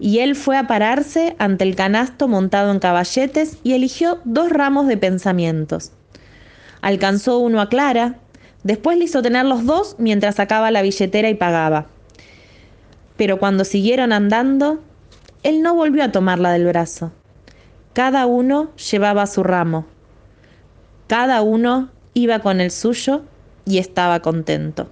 y 0.00 0.20
él 0.20 0.34
fue 0.34 0.56
a 0.56 0.66
pararse 0.66 1.36
ante 1.38 1.62
el 1.62 1.76
canasto 1.76 2.26
montado 2.26 2.72
en 2.72 2.80
caballetes 2.80 3.58
y 3.62 3.74
eligió 3.74 4.18
dos 4.24 4.50
ramos 4.50 4.88
de 4.88 4.96
pensamientos. 4.96 5.92
Alcanzó 6.86 7.38
uno 7.38 7.60
a 7.60 7.68
Clara, 7.68 8.14
después 8.62 8.96
le 8.96 9.06
hizo 9.06 9.20
tener 9.20 9.44
los 9.44 9.66
dos 9.66 9.96
mientras 9.98 10.36
sacaba 10.36 10.70
la 10.70 10.82
billetera 10.82 11.28
y 11.28 11.34
pagaba. 11.34 11.86
Pero 13.16 13.40
cuando 13.40 13.64
siguieron 13.64 14.12
andando, 14.12 14.78
él 15.42 15.62
no 15.62 15.74
volvió 15.74 16.04
a 16.04 16.12
tomarla 16.12 16.52
del 16.52 16.64
brazo. 16.64 17.10
Cada 17.92 18.26
uno 18.26 18.70
llevaba 18.76 19.26
su 19.26 19.42
ramo. 19.42 19.84
Cada 21.08 21.42
uno 21.42 21.90
iba 22.14 22.38
con 22.38 22.60
el 22.60 22.70
suyo 22.70 23.22
y 23.64 23.78
estaba 23.78 24.20
contento. 24.20 24.88